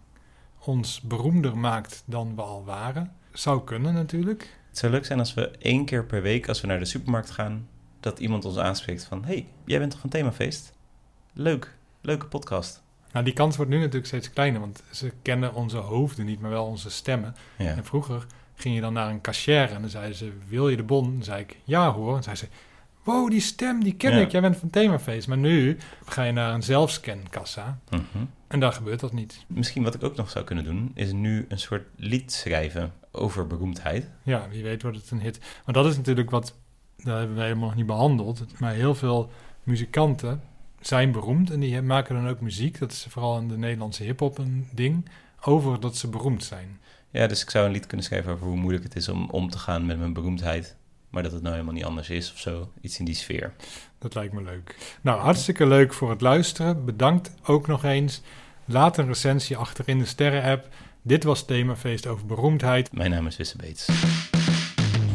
ons 0.59 1.01
beroemder 1.01 1.57
maakt 1.57 2.03
dan 2.05 2.35
we 2.35 2.41
al 2.41 2.65
waren. 2.65 3.11
Zou 3.31 3.63
kunnen 3.63 3.93
natuurlijk. 3.93 4.57
Het 4.69 4.77
zou 4.77 4.91
leuk 4.91 5.05
zijn 5.05 5.19
als 5.19 5.33
we 5.33 5.49
één 5.49 5.85
keer 5.85 6.05
per 6.05 6.21
week, 6.21 6.47
als 6.47 6.61
we 6.61 6.67
naar 6.67 6.79
de 6.79 6.85
supermarkt 6.85 7.31
gaan, 7.31 7.67
dat 8.09 8.19
iemand 8.19 8.45
ons 8.45 8.57
aanspreekt 8.57 9.03
van... 9.03 9.25
hey, 9.25 9.47
jij 9.65 9.79
bent 9.79 9.91
toch 9.91 9.99
van 9.99 10.09
Themafeest? 10.09 10.73
Leuk, 11.33 11.75
leuke 12.01 12.25
podcast. 12.25 12.81
Nou, 13.11 13.25
die 13.25 13.33
kans 13.33 13.55
wordt 13.55 13.71
nu 13.71 13.77
natuurlijk 13.77 14.05
steeds 14.05 14.29
kleiner, 14.29 14.59
want 14.59 14.83
ze 14.91 15.11
kennen 15.21 15.53
onze 15.53 15.77
hoofden 15.77 16.25
niet, 16.25 16.39
maar 16.39 16.49
wel 16.51 16.65
onze 16.65 16.89
stemmen. 16.89 17.35
Ja. 17.57 17.65
En 17.75 17.85
vroeger 17.85 18.25
ging 18.55 18.75
je 18.75 18.81
dan 18.81 18.93
naar 18.93 19.09
een 19.09 19.21
cashier 19.21 19.71
en 19.71 19.81
dan 19.81 19.89
zeiden 19.89 20.15
ze, 20.17 20.31
wil 20.47 20.69
je 20.69 20.75
de 20.75 20.83
bon? 20.83 21.03
Dan 21.13 21.23
zei 21.23 21.41
ik, 21.41 21.57
ja 21.63 21.91
hoor. 21.91 22.15
En 22.15 22.23
zei 22.23 22.35
ze, 22.35 22.47
wow, 23.03 23.29
die 23.29 23.39
stem, 23.41 23.83
die 23.83 23.93
ken 23.95 24.11
Ja. 24.15 24.21
ik, 24.21 24.31
jij 24.31 24.41
bent 24.41 24.57
van 24.57 24.69
Themafeest. 24.69 25.27
Maar 25.27 25.37
nu 25.37 25.77
ga 26.05 26.23
je 26.23 26.31
naar 26.31 26.53
een 26.53 26.63
zelfscankassa 26.63 27.79
Mhm. 27.89 28.25
en 28.47 28.59
daar 28.59 28.73
gebeurt 28.73 28.99
dat 28.99 29.13
niet. 29.13 29.45
Misschien 29.47 29.83
wat 29.83 29.93
ik 29.95 30.03
ook 30.03 30.15
nog 30.15 30.29
zou 30.29 30.45
kunnen 30.45 30.63
doen, 30.63 30.91
is 30.93 31.11
nu 31.11 31.45
een 31.49 31.59
soort 31.59 31.87
lied 31.95 32.31
schrijven 32.31 32.93
over 33.11 33.47
beroemdheid. 33.47 34.09
Ja, 34.23 34.47
wie 34.49 34.63
weet 34.63 34.81
wordt 34.81 34.97
het 34.97 35.11
een 35.11 35.21
hit. 35.21 35.39
Maar 35.65 35.73
dat 35.73 35.85
is 35.85 35.97
natuurlijk 35.97 36.29
wat, 36.29 36.55
dat 37.03 37.17
hebben 37.17 37.35
we 37.35 37.41
helemaal 37.41 37.67
nog 37.67 37.75
niet 37.75 37.85
behandeld. 37.85 38.59
Maar 38.59 38.73
heel 38.73 38.95
veel 38.95 39.29
muzikanten 39.63 40.41
zijn 40.79 41.11
beroemd 41.11 41.51
en 41.51 41.59
die 41.59 41.81
maken 41.81 42.15
dan 42.15 42.27
ook 42.27 42.41
muziek. 42.41 42.79
Dat 42.79 42.91
is 42.91 43.05
vooral 43.09 43.37
in 43.37 43.47
de 43.47 43.57
Nederlandse 43.57 44.03
hip-hop 44.03 44.37
een 44.37 44.67
ding. 44.71 45.09
Over 45.41 45.79
dat 45.79 45.95
ze 45.95 46.07
beroemd 46.09 46.43
zijn. 46.43 46.79
Ja, 47.11 47.27
dus 47.27 47.41
ik 47.41 47.49
zou 47.49 47.65
een 47.65 47.71
lied 47.71 47.87
kunnen 47.87 48.05
schrijven 48.05 48.31
over 48.31 48.47
hoe 48.47 48.55
moeilijk 48.55 48.83
het 48.83 48.95
is 48.95 49.09
om 49.09 49.29
om 49.29 49.49
te 49.49 49.57
gaan 49.57 49.85
met 49.85 49.99
mijn 49.99 50.13
beroemdheid. 50.13 50.75
Maar 51.09 51.23
dat 51.23 51.31
het 51.31 51.41
nou 51.41 51.53
helemaal 51.53 51.75
niet 51.75 51.85
anders 51.85 52.09
is 52.09 52.31
of 52.31 52.37
zo. 52.37 52.71
Iets 52.81 52.99
in 52.99 53.05
die 53.05 53.15
sfeer. 53.15 53.53
Dat 53.99 54.15
lijkt 54.15 54.33
me 54.33 54.43
leuk. 54.43 54.97
Nou, 55.01 55.19
hartstikke 55.19 55.67
leuk 55.67 55.93
voor 55.93 56.09
het 56.09 56.21
luisteren. 56.21 56.85
Bedankt 56.85 57.31
ook 57.45 57.67
nog 57.67 57.83
eens. 57.83 58.21
Laat 58.65 58.97
een 58.97 59.07
recensie 59.07 59.57
achter 59.57 59.87
in 59.87 59.97
de 59.97 60.05
sterren-app. 60.05 60.67
Dit 61.01 61.23
was 61.23 61.45
Themafeest 61.45 62.07
over 62.07 62.25
beroemdheid. 62.25 62.91
Mijn 62.91 63.11
naam 63.11 63.27
is 63.27 63.37
Wisse 63.37 63.57
Beets. 63.57 63.87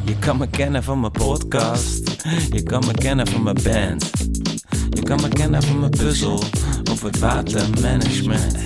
Je 0.05 0.19
kan 0.19 0.37
me 0.37 0.47
kennen 0.47 0.83
van 0.83 1.01
mijn 1.01 1.13
podcast. 1.13 2.25
Je 2.51 2.63
kan 2.63 2.85
me 2.87 2.93
kennen 2.93 3.27
van 3.27 3.43
mijn 3.43 3.57
band. 3.63 4.11
Je 4.91 5.03
kan 5.03 5.21
me 5.21 5.29
kennen 5.29 5.63
van 5.63 5.79
mijn 5.79 5.91
puzzel 5.91 6.43
of 6.91 7.03
het 7.03 7.19
watermanagement. 7.19 8.57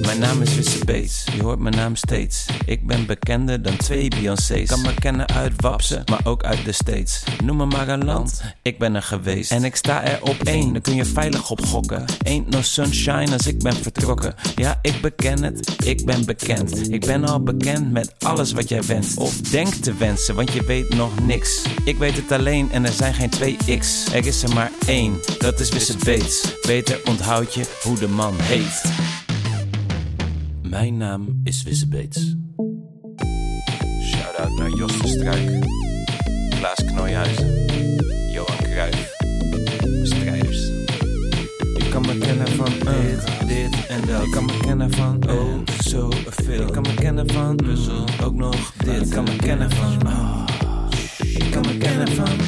Mijn 0.00 0.18
naam 0.18 0.42
is 0.42 0.54
Wisse 0.54 0.84
Bates, 0.84 1.24
je 1.36 1.42
hoort 1.42 1.58
mijn 1.58 1.74
naam 1.74 1.96
steeds. 1.96 2.46
Ik 2.64 2.86
ben 2.86 3.06
bekender 3.06 3.62
dan 3.62 3.76
twee 3.76 4.08
Beyoncé's. 4.08 4.68
Kan 4.68 4.80
me 4.80 4.94
kennen 4.94 5.28
uit 5.28 5.52
Wapsen, 5.56 6.02
maar 6.10 6.20
ook 6.24 6.44
uit 6.44 6.64
de 6.64 6.72
States. 6.72 7.22
Noem 7.44 7.56
me 7.56 7.64
maar 7.64 7.88
een 7.88 8.04
land, 8.04 8.42
ik 8.62 8.78
ben 8.78 8.94
er 8.94 9.02
geweest. 9.02 9.50
En 9.50 9.64
ik 9.64 9.76
sta 9.76 10.04
er 10.04 10.22
op 10.22 10.36
één, 10.42 10.72
daar 10.72 10.82
kun 10.82 10.94
je 10.94 11.04
veilig 11.04 11.50
op 11.50 11.66
gokken. 11.66 12.04
Ain't 12.26 12.50
no 12.50 12.62
sunshine 12.62 13.32
als 13.32 13.46
ik 13.46 13.58
ben 13.58 13.72
vertrokken. 13.72 14.34
Ja, 14.54 14.78
ik 14.82 15.00
beken 15.00 15.42
het, 15.42 15.74
ik 15.84 16.04
ben 16.04 16.26
bekend. 16.26 16.92
Ik 16.92 17.06
ben 17.06 17.24
al 17.24 17.42
bekend 17.42 17.92
met 17.92 18.14
alles 18.18 18.52
wat 18.52 18.68
jij 18.68 18.82
wenst. 18.82 19.16
Of 19.16 19.40
denk 19.40 19.74
te 19.74 19.94
wensen, 19.94 20.34
want 20.34 20.52
je 20.52 20.64
weet 20.64 20.94
nog 20.94 21.20
niks. 21.26 21.62
Ik 21.84 21.98
weet 21.98 22.16
het 22.16 22.32
alleen 22.32 22.72
en 22.72 22.84
er 22.86 22.92
zijn 22.92 23.14
geen 23.14 23.30
twee 23.30 23.56
X. 23.78 24.06
Er 24.12 24.26
is 24.26 24.42
er 24.42 24.54
maar 24.54 24.70
één, 24.86 25.20
dat 25.38 25.60
is 25.60 25.68
Wisse 25.68 25.96
Bates. 25.96 26.54
Beter 26.66 27.00
onthoud 27.04 27.54
je 27.54 27.64
hoe 27.82 27.98
de 27.98 28.08
man 28.08 28.34
heet. 28.38 28.97
Mijn 30.68 30.96
naam 30.96 31.40
is 31.44 31.62
Wisse 31.62 31.88
Bates. 31.88 32.36
Shout-out 34.02 34.58
naar 34.58 34.70
Jos 34.70 35.00
de 35.00 35.08
Struik, 35.08 35.64
Klaas 36.48 36.84
Knooihuizen, 36.84 37.64
Johan 38.32 38.56
Cruijff, 38.56 39.16
de 39.80 40.00
strijders. 40.02 40.66
Je 41.76 41.88
kan 41.90 42.02
me 42.02 42.18
kennen 42.18 42.48
van 42.48 42.72
dit, 42.78 43.48
dit 43.48 43.86
en 43.86 44.06
dat. 44.06 44.24
Je 44.24 44.30
kan 44.30 44.44
me 44.44 44.58
kennen 44.60 44.90
van 44.90 45.30
oh, 45.30 45.66
zo 45.80 46.10
veel. 46.26 46.66
Je 46.66 46.72
kan 46.72 46.82
me 46.82 46.94
kennen 46.94 47.30
van 47.30 47.56
puzzel, 47.56 48.04
ook 48.22 48.34
nog 48.34 48.72
dit. 48.72 49.08
Je 49.08 49.14
kan 49.14 49.24
me 49.24 49.36
kennen 49.36 49.70
van 49.70 50.06
oh, 50.06 50.44
je 51.18 51.48
kan 51.50 51.66
me 51.66 51.78
kennen 51.78 52.08
van... 52.08 52.38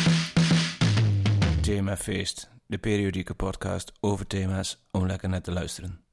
Thema 1.61 1.97
Feest, 1.97 2.51
de 2.67 2.79
periodieke 2.79 3.35
podcast 3.35 3.93
over 4.01 4.27
thema's 4.27 4.87
om 4.91 5.07
lekker 5.07 5.29
naar 5.29 5.43
te 5.43 5.53
luisteren. 5.53 6.10